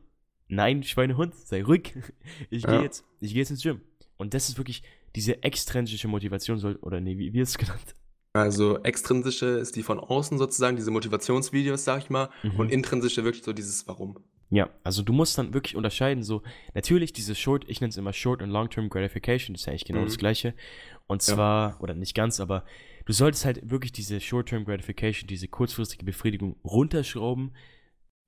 [0.47, 1.95] Nein, Schweinehund, sei ruhig.
[2.49, 2.71] Ich ja.
[2.71, 3.81] gehe jetzt, ich gehe jetzt ins Gym.
[4.17, 4.83] Und das ist wirklich
[5.15, 7.95] diese extrinsische Motivation soll, oder nee, wie, wie ist es genannt?
[8.33, 12.59] Also extrinsische ist die von außen sozusagen, diese Motivationsvideos, sag ich mal, mhm.
[12.59, 14.19] und intrinsische wirklich so dieses Warum.
[14.51, 16.41] Ja, also du musst dann wirklich unterscheiden, so,
[16.73, 19.85] natürlich diese Short, ich nenne es immer Short- und Long-Term Gratification, das ist ja eigentlich
[19.85, 20.05] genau mhm.
[20.05, 20.53] das Gleiche.
[21.07, 21.79] Und zwar, ja.
[21.79, 22.65] oder nicht ganz, aber
[23.05, 27.51] du solltest halt wirklich diese Short-Term Gratification, diese kurzfristige Befriedigung runterschrauben,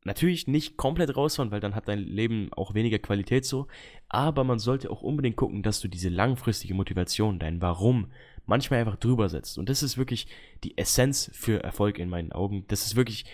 [0.04, 3.68] Natürlich nicht komplett raushauen, weil dann hat dein Leben auch weniger Qualität so.
[4.10, 8.08] Aber man sollte auch unbedingt gucken, dass du diese langfristige Motivation, dein Warum,
[8.48, 9.60] manchmal einfach drüber setzt.
[9.60, 10.28] Und das ist wirklich
[10.64, 12.66] die Essenz für Erfolg in meinen Augen.
[12.68, 13.26] Das ist wirklich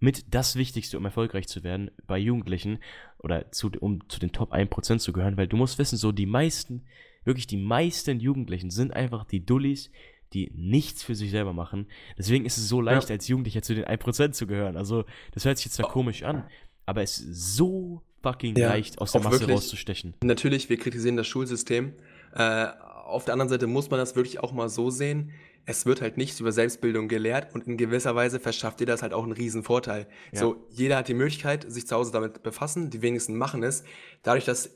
[0.00, 2.78] mit das Wichtigste, um erfolgreich zu werden bei Jugendlichen
[3.18, 6.26] oder zu, um zu den Top 1% zu gehören, weil du musst wissen, so die
[6.26, 6.84] meisten,
[7.24, 9.90] wirklich die meisten Jugendlichen sind einfach die Dullis,
[10.32, 11.86] die nichts für sich selber machen.
[12.18, 13.14] Deswegen ist es so leicht, ja.
[13.14, 14.76] als Jugendlicher zu den 1% zu gehören.
[14.76, 15.92] Also, das hört sich jetzt zwar oh.
[15.92, 16.44] komisch an,
[16.84, 20.14] aber es ist so fucking ja, leicht, aus der Masse wirklich, rauszustechen.
[20.22, 21.92] Natürlich, wir kritisieren das Schulsystem.
[22.34, 22.66] Äh,
[23.06, 25.30] auf der anderen Seite muss man das wirklich auch mal so sehen.
[25.64, 29.12] Es wird halt nichts über Selbstbildung gelehrt und in gewisser Weise verschafft dir das halt
[29.12, 30.06] auch einen riesen Vorteil.
[30.32, 30.40] Ja.
[30.40, 33.84] So, jeder hat die Möglichkeit, sich zu Hause damit befassen, die wenigsten machen es.
[34.22, 34.70] Dadurch, dass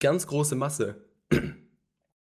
[0.00, 1.04] ganz große Masse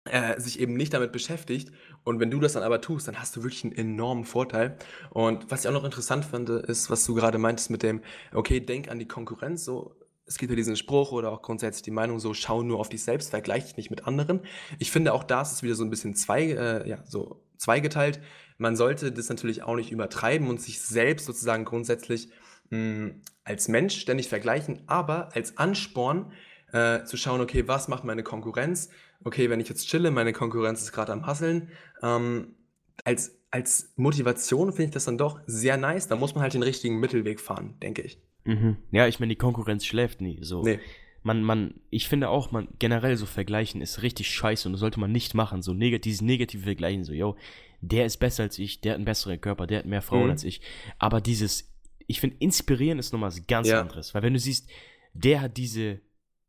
[0.06, 1.72] äh, sich eben nicht damit beschäftigt.
[2.04, 4.78] Und wenn du das dann aber tust, dann hast du wirklich einen enormen Vorteil.
[5.12, 8.02] Und was ich auch noch interessant fand, ist, was du gerade meintest mit dem,
[8.34, 9.96] okay, denk an die Konkurrenz, so
[10.26, 13.04] es gibt ja diesen Spruch oder auch grundsätzlich die Meinung so, schau nur auf dich
[13.04, 14.42] selbst, vergleich dich nicht mit anderen.
[14.80, 18.22] Ich finde auch da ist es wieder so ein bisschen zwei, äh, ja, so zweigeteilt.
[18.58, 22.30] Man sollte das natürlich auch nicht übertreiben und sich selbst sozusagen grundsätzlich
[22.70, 26.32] mh, hm, als Mensch ständig vergleichen, aber als Ansporn
[26.72, 28.90] äh, zu schauen, okay, was macht meine Konkurrenz?
[29.24, 31.70] Okay, wenn ich jetzt chille, meine Konkurrenz ist gerade am Hasseln.
[32.02, 32.56] Ähm,
[33.04, 36.08] als, als Motivation finde ich das dann doch sehr nice.
[36.08, 38.20] Da muss man halt den richtigen Mittelweg fahren, denke ich.
[38.46, 38.78] Mhm.
[38.92, 40.40] Ja, ich meine, die Konkurrenz schläft nie.
[40.42, 40.64] So.
[40.64, 40.80] Nee.
[41.24, 45.00] Man, man, ich finde auch, man generell so vergleichen ist richtig scheiße und das sollte
[45.00, 45.62] man nicht machen.
[45.62, 47.38] So neg dieses negative Vergleichen, so, yo,
[47.82, 50.32] der ist besser als ich, der hat einen besseren Körper, der hat mehr Frauen mhm.
[50.32, 50.62] als ich.
[50.98, 51.72] Aber dieses,
[52.08, 53.82] ich finde, inspirieren ist nochmal was ganz ja.
[53.82, 54.16] anderes.
[54.16, 54.68] Weil wenn du siehst,
[55.14, 56.00] der hat diese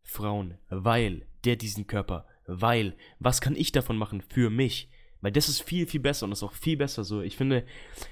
[0.03, 4.89] Frauen, weil der diesen Körper, weil, was kann ich davon machen für mich?
[5.21, 7.23] Weil das ist viel, viel besser und das ist auch viel besser so.
[7.23, 7.65] Ich finde,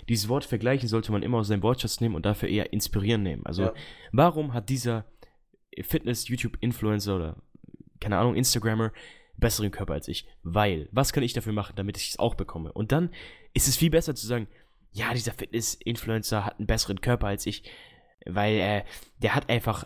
[0.08, 3.44] dieses Wort vergleichen sollte man immer aus seinem Wortschatz nehmen und dafür eher inspirieren nehmen.
[3.44, 3.74] Also, ja.
[4.12, 5.04] warum hat dieser
[5.80, 7.42] Fitness-YouTube-Influencer oder,
[7.98, 8.92] keine Ahnung, Instagrammer
[9.36, 10.28] besseren Körper als ich?
[10.44, 12.72] Weil, was kann ich dafür machen, damit ich es auch bekomme?
[12.72, 13.10] Und dann
[13.54, 14.46] ist es viel besser zu sagen,
[14.92, 17.64] ja, dieser Fitness-Influencer hat einen besseren Körper als ich,
[18.24, 18.84] weil äh,
[19.18, 19.84] der hat einfach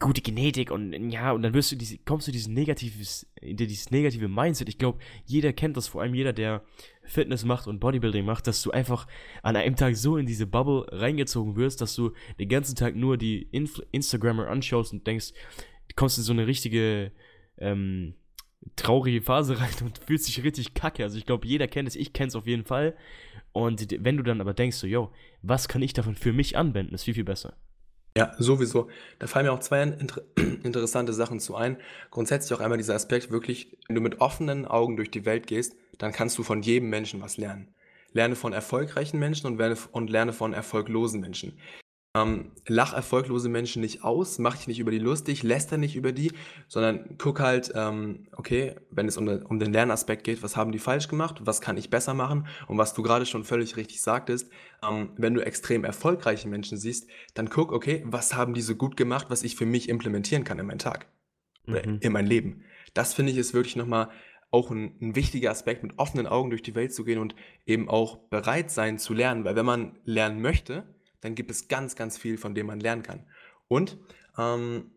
[0.00, 4.28] gute Genetik und ja, und dann wirst du diese, kommst du dieses negatives, dieses negative
[4.28, 4.68] Mindset.
[4.68, 6.62] Ich glaube, jeder kennt das, vor allem jeder, der
[7.02, 9.08] Fitness macht und Bodybuilding macht, dass du einfach
[9.42, 13.16] an einem Tag so in diese Bubble reingezogen wirst, dass du den ganzen Tag nur
[13.16, 15.32] die Inf Instagrammer anschaust und denkst,
[15.88, 17.10] du kommst in so eine richtige
[17.56, 18.14] ähm,
[18.76, 21.02] traurige Phase rein und fühlst dich richtig kacke.
[21.02, 22.94] Also ich glaube, jeder kennt es, ich kenne es auf jeden Fall.
[23.52, 25.10] Und wenn du dann aber denkst, so, yo,
[25.42, 27.56] was kann ich davon für mich anwenden, ist viel, viel besser.
[28.18, 28.88] Ja, sowieso.
[29.20, 30.22] Da fallen mir auch zwei inter
[30.64, 31.76] interessante Sachen zu ein.
[32.10, 35.76] Grundsätzlich auch einmal dieser Aspekt, wirklich, wenn du mit offenen Augen durch die Welt gehst,
[35.98, 37.72] dann kannst du von jedem Menschen was lernen.
[38.10, 39.60] Lerne von erfolgreichen Menschen und,
[39.92, 41.60] und lerne von erfolglosen Menschen.
[42.18, 46.12] Ähm, lach erfolglose Menschen nicht aus, mach dich nicht über die lustig, läster nicht über
[46.12, 46.32] die,
[46.66, 50.78] sondern guck halt, ähm, okay, wenn es um, um den Lernaspekt geht, was haben die
[50.78, 54.50] falsch gemacht, was kann ich besser machen und was du gerade schon völlig richtig sagtest,
[54.88, 58.96] ähm, wenn du extrem erfolgreiche Menschen siehst, dann guck, okay, was haben die so gut
[58.96, 61.06] gemacht, was ich für mich implementieren kann in meinen Tag
[61.66, 61.98] oder mhm.
[62.00, 62.64] in mein Leben.
[62.94, 64.08] Das finde ich ist wirklich nochmal
[64.50, 67.34] auch ein, ein, wichtiger Aspekt, mit offenen Augen durch die Welt zu gehen und
[67.66, 71.96] eben auch bereit sein zu lernen, weil wenn man lernen möchte, dann gibt es ganz,
[71.96, 73.26] ganz viel, von dem man lernen kann.
[73.68, 73.98] Und
[74.38, 74.90] ähm,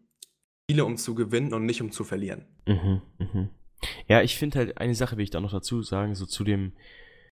[0.64, 2.46] Spiele, um zu gewinnen und nicht um zu verlieren.
[2.66, 3.50] Mhm, mhm.
[4.08, 6.74] Ja, ich finde halt, eine Sache will ich da noch dazu sagen, so zu dem,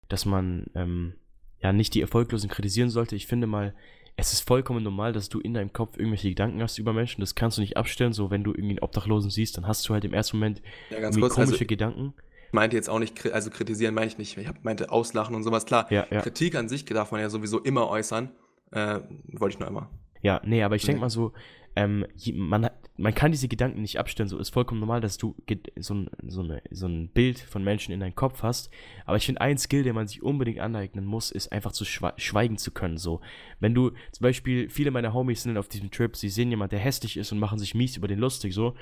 [0.07, 1.13] dass man ähm,
[1.61, 3.15] ja nicht die Erfolglosen kritisieren sollte.
[3.15, 3.75] Ich finde mal,
[4.15, 7.21] es ist vollkommen normal, dass du in deinem Kopf irgendwelche Gedanken hast über Menschen.
[7.21, 8.13] Das kannst du nicht abstellen.
[8.13, 10.99] So, wenn du irgendwie einen Obdachlosen siehst, dann hast du halt im ersten Moment ja,
[10.99, 12.13] ganz kurz, komische also, Gedanken.
[12.47, 14.37] Ich meinte jetzt auch nicht, also kritisieren meine ich nicht.
[14.37, 15.65] Ich meinte auslachen und sowas.
[15.65, 16.21] Klar, ja, ja.
[16.21, 18.31] Kritik an sich darf man ja sowieso immer äußern.
[18.71, 18.99] Äh,
[19.33, 19.87] wollte ich nur einmal.
[20.21, 21.33] Ja, nee, aber ich denke mal so,
[21.77, 24.27] ähm, man, man kann diese Gedanken nicht abstellen.
[24.27, 25.35] So ist vollkommen normal, dass du
[25.75, 28.71] so ein, so, eine, so ein Bild von Menschen in deinem Kopf hast.
[29.05, 32.57] Aber ich finde, ein Skill, den man sich unbedingt aneignen muss, ist einfach zu schweigen
[32.57, 32.97] zu können.
[32.97, 33.21] So,
[33.59, 36.79] wenn du zum Beispiel, viele meiner Homies sind auf diesem Trip, sie sehen jemand, der
[36.79, 38.55] hässlich ist und machen sich mies über den lustig.
[38.55, 38.73] So,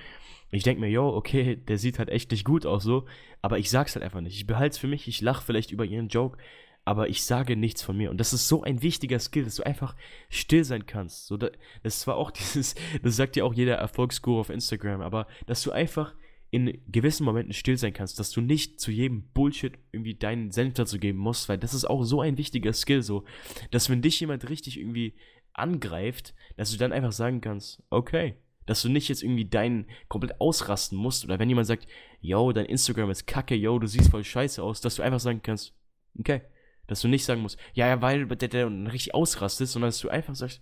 [0.52, 2.84] ich denke mir, yo, okay, der sieht halt echt nicht gut aus.
[2.84, 3.06] So,
[3.42, 4.38] aber ich sag's halt einfach nicht.
[4.38, 5.10] Ich behalte es für mich.
[5.10, 6.38] Ich lache vielleicht über ihren Joke
[6.86, 8.12] aber ich sage nichts von mir.
[8.12, 9.96] Und das ist so ein wichtiger Skill, dass du einfach
[10.30, 11.26] still sein kannst.
[11.26, 11.52] So, das
[11.84, 15.72] ist zwar auch dieses, das sagt ja auch jeder Erfolgsguru auf Instagram, aber dass du
[15.72, 16.16] einfach
[16.52, 20.76] in gewissen Momenten still sein kannst, dass du nicht zu jedem Bullshit irgendwie deinen Senf
[20.76, 23.26] dazu geben musst, weil das ist auch so ein wichtiger Skill, so,
[23.72, 25.16] dass wenn dich jemand richtig irgendwie
[25.54, 28.36] angreift, dass du dann einfach sagen kannst, okay,
[28.68, 31.88] dass du nicht jetzt irgendwie deinen komplett ausrasten musst oder wenn jemand sagt,
[32.22, 35.42] yo, dein Instagram ist kacke, yo, du siehst voll scheiße aus, dass du einfach sagen
[35.42, 35.74] kannst,
[36.18, 36.42] okay,
[36.88, 40.10] dass du nicht sagen musst, ja, ja, weil der, der richtig ausrastet, sondern dass du
[40.10, 40.62] einfach sagst,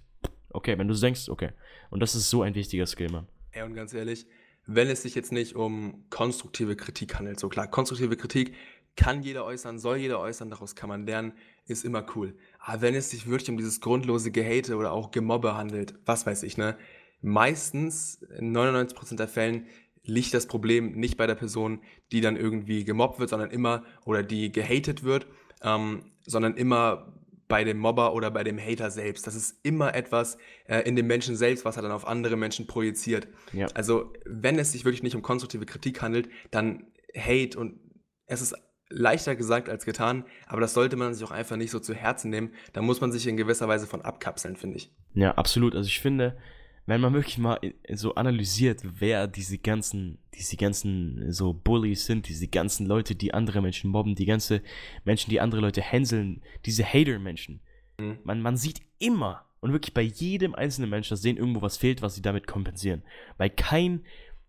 [0.50, 1.52] okay, wenn du denkst, okay.
[1.90, 3.28] Und das ist so ein wichtiger Skill, Mann.
[3.54, 4.26] Ja, und ganz ehrlich,
[4.66, 8.56] wenn es sich jetzt nicht um konstruktive Kritik handelt, so klar, konstruktive Kritik
[8.96, 11.34] kann jeder äußern, soll jeder äußern, daraus kann man lernen,
[11.66, 12.36] ist immer cool.
[12.60, 16.44] Aber wenn es sich wirklich um dieses grundlose Gehate oder auch Gemobbe handelt, was weiß
[16.44, 16.78] ich, ne?
[17.22, 19.68] Meistens, in 99% der Fällen,
[20.04, 24.22] liegt das Problem nicht bei der Person, die dann irgendwie gemobbt wird, sondern immer oder
[24.22, 25.28] die gehatet wird,
[25.64, 27.14] ähm, sondern immer
[27.48, 29.28] bei dem Mobber oder bei dem Hater selbst.
[29.28, 32.68] Das ist immer etwas äh, in dem Menschen selbst, was er dann auf andere Menschen
[32.68, 33.28] projiziert.
[33.52, 33.68] Ja.
[33.74, 37.80] Also, wenn es sich wirklich nicht um konstruktive Kritik handelt, dann Hate und
[38.26, 38.56] es ist
[38.90, 42.30] leichter gesagt als getan, aber das sollte man sich auch einfach nicht so zu Herzen
[42.30, 42.54] nehmen.
[42.74, 44.92] Da muss man sich in gewisser Weise von abkapseln, finde ich.
[45.14, 45.76] Ja, absolut.
[45.76, 46.38] Also ich finde,
[46.86, 47.60] wenn man wirklich mal
[47.94, 53.62] so analysiert, wer diese ganzen, diese ganzen so Bullies sind, diese ganzen Leute, die andere
[53.62, 54.60] Menschen mobben, die ganzen
[55.06, 57.62] Menschen, die andere Leute hänseln, diese Hater-Menschen,
[57.98, 58.20] mhm.
[58.24, 62.02] man, man sieht immer und wirklich bei jedem einzelnen Menschen, dass denen irgendwo was fehlt,
[62.02, 63.02] was sie damit kompensieren.
[63.38, 64.04] Weil kein,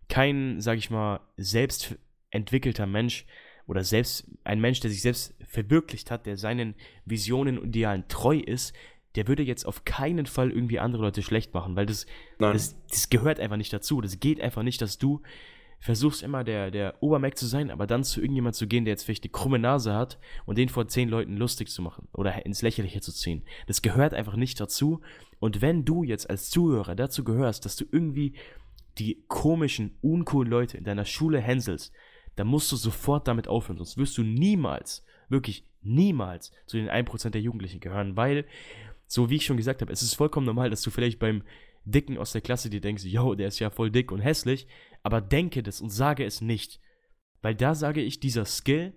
[0.09, 1.97] kein, sag ich mal, selbst
[2.31, 3.25] entwickelter Mensch
[3.65, 6.75] oder selbst ein Mensch, der sich selbst verwirklicht hat, der seinen
[7.05, 8.73] Visionen und Idealen treu ist,
[9.15, 12.05] der würde jetzt auf keinen Fall irgendwie andere Leute schlecht machen, weil das,
[12.37, 14.01] das, das, gehört einfach nicht dazu.
[14.01, 15.21] Das geht einfach nicht, dass du
[15.79, 19.03] versuchst immer der, der Obermac zu sein, aber dann zu irgendjemand zu gehen, der jetzt
[19.03, 22.61] vielleicht eine krumme Nase hat und den vor zehn Leuten lustig zu machen oder ins
[22.61, 23.43] Lächerliche zu ziehen.
[23.67, 25.01] Das gehört einfach nicht dazu.
[25.39, 28.33] Und wenn du jetzt als Zuhörer dazu gehörst, dass du irgendwie
[28.97, 31.93] die komischen, uncoolen Leute in deiner Schule hänselst,
[32.35, 37.29] dann musst du sofort damit aufhören, sonst wirst du niemals, wirklich niemals zu den 1%
[37.29, 38.45] der Jugendlichen gehören, weil
[39.07, 41.43] so wie ich schon gesagt habe, es ist vollkommen normal, dass du vielleicht beim
[41.85, 44.67] Dicken aus der Klasse dir denkst, yo, der ist ja voll dick und hässlich,
[45.03, 46.79] aber denke das und sage es nicht.
[47.41, 48.93] Weil da sage ich, dieser Skill,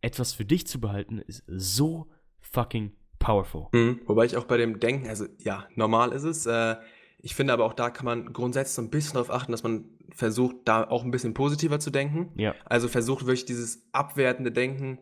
[0.00, 2.06] etwas für dich zu behalten, ist so
[2.40, 3.68] fucking powerful.
[3.72, 6.46] Mhm, wobei ich auch bei dem Denken, also ja, normal ist es.
[6.46, 6.76] Äh,
[7.18, 9.84] ich finde aber auch da kann man grundsätzlich so ein bisschen darauf achten, dass man
[10.14, 12.30] versucht, da auch ein bisschen positiver zu denken.
[12.36, 12.54] Ja.
[12.64, 14.98] Also versucht wirklich dieses abwertende Denken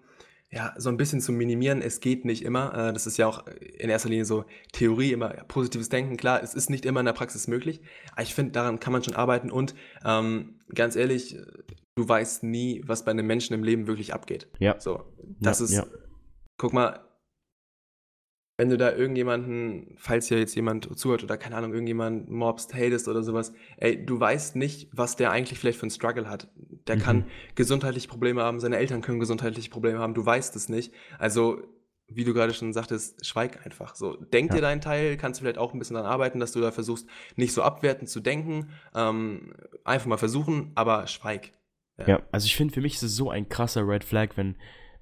[0.50, 1.82] ja, so ein bisschen zu minimieren.
[1.82, 2.88] Es geht nicht immer.
[2.88, 6.16] Äh, das ist ja auch in erster Linie so Theorie, immer positives Denken.
[6.16, 7.80] Klar, es ist nicht immer in der Praxis möglich.
[8.12, 9.50] Aber ich finde, daran kann man schon arbeiten.
[9.50, 9.74] Und
[10.04, 11.36] ähm, ganz ehrlich,
[11.96, 14.48] du weißt nie, was bei einem Menschen im Leben wirklich abgeht.
[14.58, 14.80] Ja.
[14.80, 15.04] So,
[15.40, 15.86] das ja, ist, ja.
[16.56, 17.07] guck mal,
[18.58, 23.06] wenn du da irgendjemanden, falls ja jetzt jemand zuhört oder keine Ahnung, irgendjemand mobst, hatest
[23.06, 26.48] oder sowas, ey, du weißt nicht, was der eigentlich vielleicht für einen Struggle hat.
[26.88, 27.00] Der mhm.
[27.00, 30.92] kann gesundheitliche Probleme haben, seine Eltern können gesundheitliche Probleme haben, du weißt es nicht.
[31.20, 31.62] Also,
[32.08, 33.94] wie du gerade schon sagtest, schweig einfach.
[33.94, 34.56] So, denk ja.
[34.56, 37.06] dir deinen Teil, kannst du vielleicht auch ein bisschen daran arbeiten, dass du da versuchst,
[37.36, 38.70] nicht so abwertend zu denken.
[38.92, 39.52] Ähm,
[39.84, 41.52] einfach mal versuchen, aber schweig.
[41.96, 44.56] Ja, ja also ich finde, für mich ist es so ein krasser Red Flag, wenn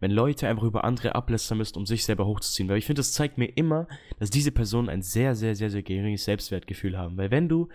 [0.07, 2.68] wenn Leute einfach über andere ablästern müssen, um sich selber hochzuziehen.
[2.68, 3.88] Weil ich finde, das zeigt mir immer,
[4.20, 7.16] dass diese Personen ein sehr, sehr, sehr, sehr geringes Selbstwertgefühl haben.
[7.16, 7.68] Weil wenn du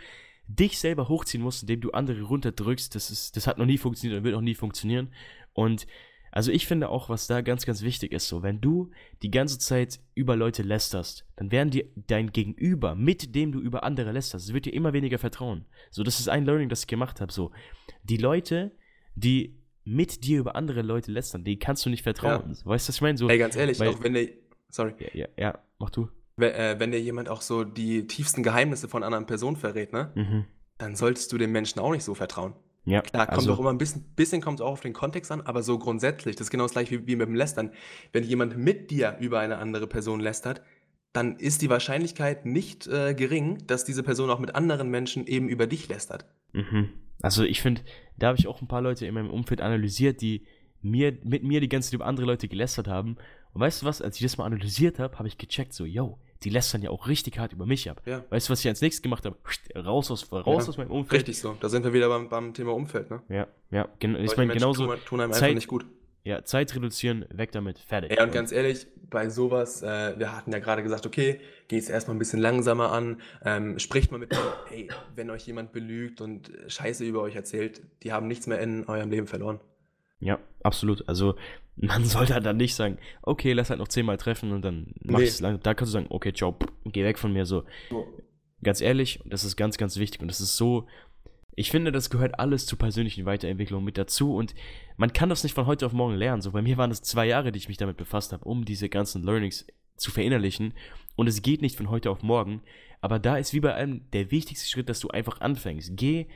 [0.48, 4.18] dich selber hochziehen musst, indem du andere runterdrückst, das, ist, das hat noch nie funktioniert
[4.18, 5.10] und wird auch nie funktionieren.
[5.52, 5.88] Und
[6.32, 8.92] also ich finde auch, was da ganz, ganz wichtig ist, so, wenn du
[9.24, 13.84] die ganze Zeit über Leute lästerst, dann werden dir dein Gegenüber, mit dem du über
[13.84, 15.66] andere lästerst, wird dir immer weniger vertrauen.
[15.90, 17.52] So, das ist ein Learning, das ich gemacht habe, so.
[18.04, 18.72] Die Leute,
[19.16, 22.54] die mit dir über andere Leute lästern, denen kannst du nicht vertrauen.
[22.54, 22.66] Ja.
[22.66, 23.18] Weißt du, was ich meine?
[23.18, 24.28] So, Ey, ganz ehrlich, weil, auch wenn der,
[24.70, 24.94] sorry.
[25.00, 26.10] Ja, ja, ja mach du.
[26.38, 30.12] Wenn, äh, wenn dir jemand auch so die tiefsten Geheimnisse von anderen Personen verrät, ne?
[30.16, 30.46] Mhm.
[30.78, 32.54] Dann solltest du dem Menschen auch nicht so vertrauen.
[32.86, 35.32] Ja, Klar, kommt also, auch immer ein bisschen, bisschen kommt es auch auf den Kontext
[35.32, 37.72] an, aber so grundsätzlich, das ist genau das gleiche wie, wie mit dem Lästern.
[38.12, 40.64] Wenn jemand mit dir über eine andere Person lästert,
[41.14, 45.50] dann ist die Wahrscheinlichkeit nicht äh, gering, dass diese Person auch mit anderen Menschen eben
[45.50, 46.26] über dich lästert.
[46.54, 46.90] Mhm.
[47.22, 47.82] Also ich finde,
[48.18, 50.46] da habe ich auch ein paar Leute in meinem Umfeld analysiert, die
[50.82, 53.18] mir, mit mir die ganze Zeit über andere Leute gelästert haben.
[53.54, 56.18] Und weißt du was, als ich das mal analysiert habe, habe ich gecheckt, so, yo,
[56.44, 58.02] die lästern ja auch richtig hart über mich ab.
[58.06, 58.24] Ja.
[58.30, 59.38] Weißt du, was ich als nächstes gemacht habe?
[59.76, 60.70] Raus aus, raus ja.
[60.70, 61.22] aus meinem Umfeld.
[61.22, 61.56] Richtig so.
[61.60, 63.22] Da sind wir wieder beim, beim Thema Umfeld, ne?
[63.30, 63.88] Ja, ja.
[64.00, 64.88] Gen ich meine, genauso.
[64.88, 65.86] Tun, tun einem Zeit, einfach nicht gut.
[66.24, 68.16] Ja, Zeit reduzieren, weg damit, fertig.
[68.16, 71.90] Ja, und ganz ehrlich, bei sowas, äh, wir hatten ja gerade gesagt, okay, geht es
[71.90, 74.36] erstmal ein bisschen langsamer an, ähm, spricht mal mit
[74.70, 78.86] hey, wenn euch jemand belügt und Scheiße über euch erzählt, die haben nichts mehr in
[78.88, 79.60] eurem Leben verloren.
[80.20, 81.08] Ja, absolut.
[81.10, 81.36] Also
[81.76, 85.26] man sollte dann nicht sagen, okay, lass halt noch zehnmal treffen und dann mach nee.
[85.26, 85.60] es lang.
[85.62, 86.56] Da kannst du sagen, okay, ciao,
[86.86, 87.46] geh weg von mir.
[87.46, 88.06] So, so.
[88.62, 90.88] ganz ehrlich, das ist ganz, ganz wichtig und das ist so
[91.56, 94.56] ich finde, das gehört alles zur persönlichen Weiterentwicklung mit dazu und
[94.98, 96.42] man kann das nicht von heute auf morgen lernen.
[96.42, 98.90] So, bei mir waren es zwei Jahre, die ich mich damit befasst habe, um diese
[98.90, 100.74] ganzen Learnings zu verinnerlichen
[101.16, 102.62] und es geht nicht von heute auf morgen.
[103.02, 105.92] Aber da ist wie bei allem der wichtigste Schritt, dass du einfach anfängst.
[105.96, 106.28] Geh,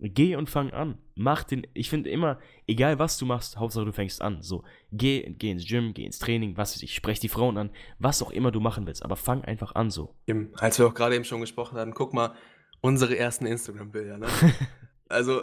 [0.00, 0.98] geh und fang an.
[1.14, 4.42] Mach den, ich finde immer, egal was du machst, Hauptsache du fängst an.
[4.42, 7.70] So, geh, geh ins Gym, geh ins Training, was weiß ich, sprech die Frauen an,
[7.98, 10.14] was auch immer du machen willst, aber fang einfach an so.
[10.56, 12.34] Als wir auch gerade eben schon gesprochen hatten, guck mal,
[12.80, 14.26] unsere ersten Instagram-Bilder, ne?
[15.08, 15.42] also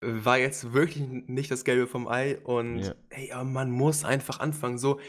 [0.00, 2.94] war jetzt wirklich nicht das Gelbe vom Ei und ja.
[3.10, 4.78] ey, aber man muss einfach anfangen.
[4.78, 5.00] So,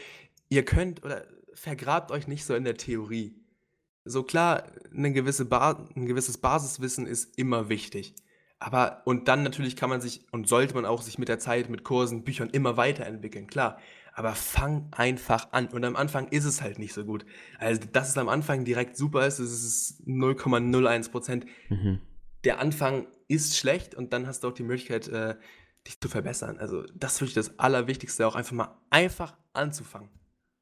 [0.48, 3.36] ihr könnt oder vergrabt euch nicht so in der Theorie.
[4.04, 8.14] So klar, eine gewisse ba ein gewisses Basiswissen ist immer wichtig.
[8.58, 11.70] Aber, und dann natürlich kann man sich und sollte man auch sich mit der Zeit,
[11.70, 13.78] mit Kursen, Büchern immer weiterentwickeln, klar.
[14.20, 15.68] Aber fang einfach an.
[15.68, 17.24] Und am Anfang ist es halt nicht so gut.
[17.58, 21.46] Also, dass es am Anfang direkt super ist, das ist 0,01 Prozent.
[21.70, 22.00] Mhm.
[22.44, 25.36] Der Anfang ist schlecht und dann hast du auch die Möglichkeit, äh,
[25.86, 26.58] dich zu verbessern.
[26.58, 30.10] Also, das ist wirklich das Allerwichtigste, auch einfach mal einfach anzufangen.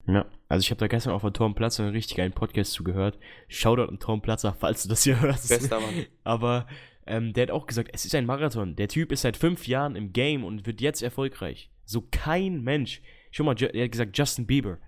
[0.07, 3.19] Ja, also ich habe da gestern auf der Tom Platzer einen richtig geilen Podcast zugehört.
[3.49, 5.49] Shoutout an Tom Platzer, falls du das hier hörst.
[5.49, 6.07] Bester Mann.
[6.23, 6.67] Aber
[7.07, 8.77] ähm, der hat auch gesagt, es ist ein Marathon.
[8.77, 11.71] Der Typ ist seit fünf Jahren im Game und wird jetzt erfolgreich.
[11.85, 13.03] So kein Mensch.
[13.31, 14.79] Schon mal, er hat gesagt, Justin Bieber.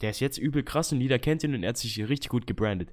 [0.00, 2.46] Der ist jetzt übel krass und jeder kennt ihn und er hat sich richtig gut
[2.46, 2.92] gebrandet.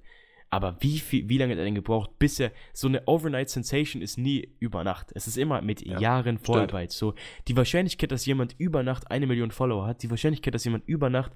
[0.53, 4.03] Aber wie, viel, wie lange hat er denn gebraucht, bis er so eine Overnight Sensation
[4.03, 5.11] ist nie über Nacht.
[5.15, 6.91] Es ist immer mit ja, Jahren Vorarbeit.
[6.91, 7.15] So,
[7.47, 11.09] die Wahrscheinlichkeit, dass jemand über Nacht eine Million Follower hat, die Wahrscheinlichkeit, dass jemand über
[11.09, 11.31] Nacht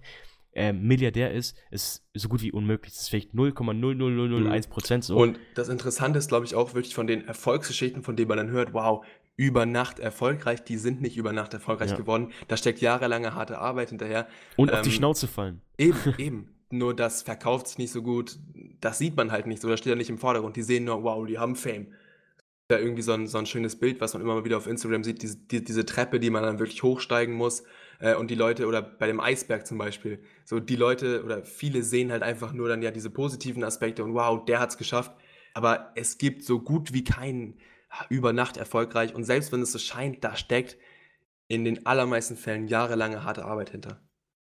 [0.57, 2.93] äh, Milliardär ist, ist so gut wie unmöglich.
[2.93, 5.17] Das ist vielleicht 0,00001 Prozent so.
[5.17, 8.51] Und das Interessante ist, glaube ich, auch wirklich von den Erfolgsgeschichten, von denen man dann
[8.51, 9.05] hört, wow,
[9.37, 11.97] über Nacht erfolgreich, die sind nicht über Nacht erfolgreich ja.
[11.97, 12.33] geworden.
[12.47, 14.27] Da steckt jahrelange harte Arbeit hinterher.
[14.57, 15.61] Und ähm, auf die ähm, Schnauze fallen.
[15.77, 18.39] Eben, eben nur das verkauft sich nicht so gut.
[18.81, 20.55] Das sieht man halt nicht so, das steht ja nicht im Vordergrund.
[20.55, 21.93] Die sehen nur, wow, die haben Fame.
[22.67, 25.03] Da irgendwie so ein, so ein schönes Bild, was man immer mal wieder auf Instagram
[25.03, 27.63] sieht, diese, die, diese Treppe, die man dann wirklich hochsteigen muss.
[27.99, 31.83] Äh, und die Leute, oder bei dem Eisberg zum Beispiel, so die Leute oder viele
[31.83, 35.13] sehen halt einfach nur dann ja diese positiven Aspekte und wow, der hat es geschafft.
[35.53, 37.57] Aber es gibt so gut wie keinen
[38.09, 39.15] über Nacht erfolgreich.
[39.15, 40.77] Und selbst wenn es so scheint, da steckt
[41.47, 44.01] in den allermeisten Fällen jahrelange harte Arbeit hinter.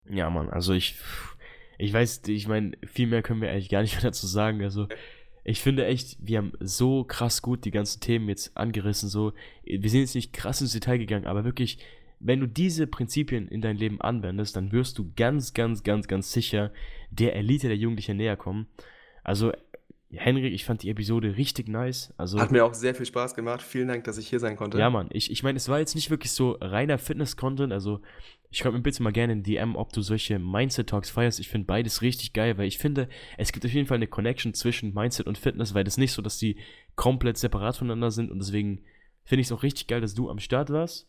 [0.08, 0.96] Ja, Mann, also ich
[1.78, 4.62] ich weiß, ich meine, viel mehr können wir eigentlich gar nicht mehr dazu sagen.
[4.62, 4.88] Also,
[5.44, 9.08] ich finde echt, wir haben so krass gut die ganzen Themen jetzt angerissen.
[9.08, 9.32] So,
[9.64, 11.78] wir sind jetzt nicht krass ins Detail gegangen, aber wirklich,
[12.20, 16.32] wenn du diese Prinzipien in dein Leben anwendest, dann wirst du ganz, ganz, ganz, ganz
[16.32, 16.72] sicher
[17.10, 18.66] der Elite der Jugendlichen näher kommen.
[19.22, 19.52] Also,
[20.10, 22.14] Henrik, ich fand die Episode richtig nice.
[22.16, 23.60] Also, Hat mir auch sehr viel Spaß gemacht.
[23.60, 24.78] Vielen Dank, dass ich hier sein konnte.
[24.78, 25.08] Ja, Mann.
[25.12, 27.74] Ich, ich meine, es war jetzt nicht wirklich so reiner Fitness-Content.
[27.74, 28.00] Also,
[28.50, 31.40] schreib mir bitte mal gerne in DM, ob du solche Mindset-Talks feierst.
[31.40, 34.54] Ich finde beides richtig geil, weil ich finde, es gibt auf jeden Fall eine Connection
[34.54, 36.56] zwischen Mindset und Fitness, weil das nicht so, dass die
[36.94, 38.30] komplett separat voneinander sind.
[38.30, 38.84] Und deswegen
[39.24, 41.06] finde ich es auch richtig geil, dass du am Start warst.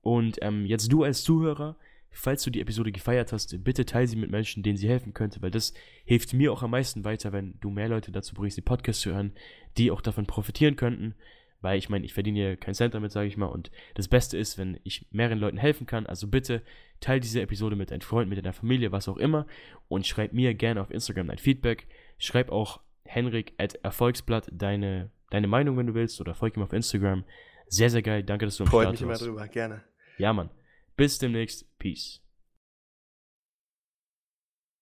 [0.00, 1.76] Und ähm, jetzt du als Zuhörer
[2.12, 5.42] falls du die Episode gefeiert hast, bitte teile sie mit Menschen, denen sie helfen könnte,
[5.42, 8.62] weil das hilft mir auch am meisten weiter, wenn du mehr Leute dazu bringst, die
[8.62, 9.32] Podcasts zu hören,
[9.76, 11.14] die auch davon profitieren könnten.
[11.62, 13.46] Weil ich meine, ich verdiene ja keinen Cent damit, sage ich mal.
[13.46, 16.06] Und das Beste ist, wenn ich mehreren Leuten helfen kann.
[16.06, 16.60] Also bitte
[17.00, 19.46] teile diese Episode mit deinen Freunden, mit deiner Familie, was auch immer.
[19.86, 21.86] Und schreib mir gerne auf Instagram dein Feedback.
[22.18, 26.20] Schreib auch Henrik at Erfolgsblatt deine, deine Meinung, wenn du willst.
[26.20, 27.22] Oder folge ihm auf Instagram.
[27.68, 28.24] Sehr, sehr geil.
[28.24, 29.46] Danke, dass du am Freut Start mich immer drüber.
[29.46, 29.84] Gerne.
[30.18, 30.50] Ja, Mann.
[30.96, 31.71] Bis demnächst.
[31.82, 32.20] Peace.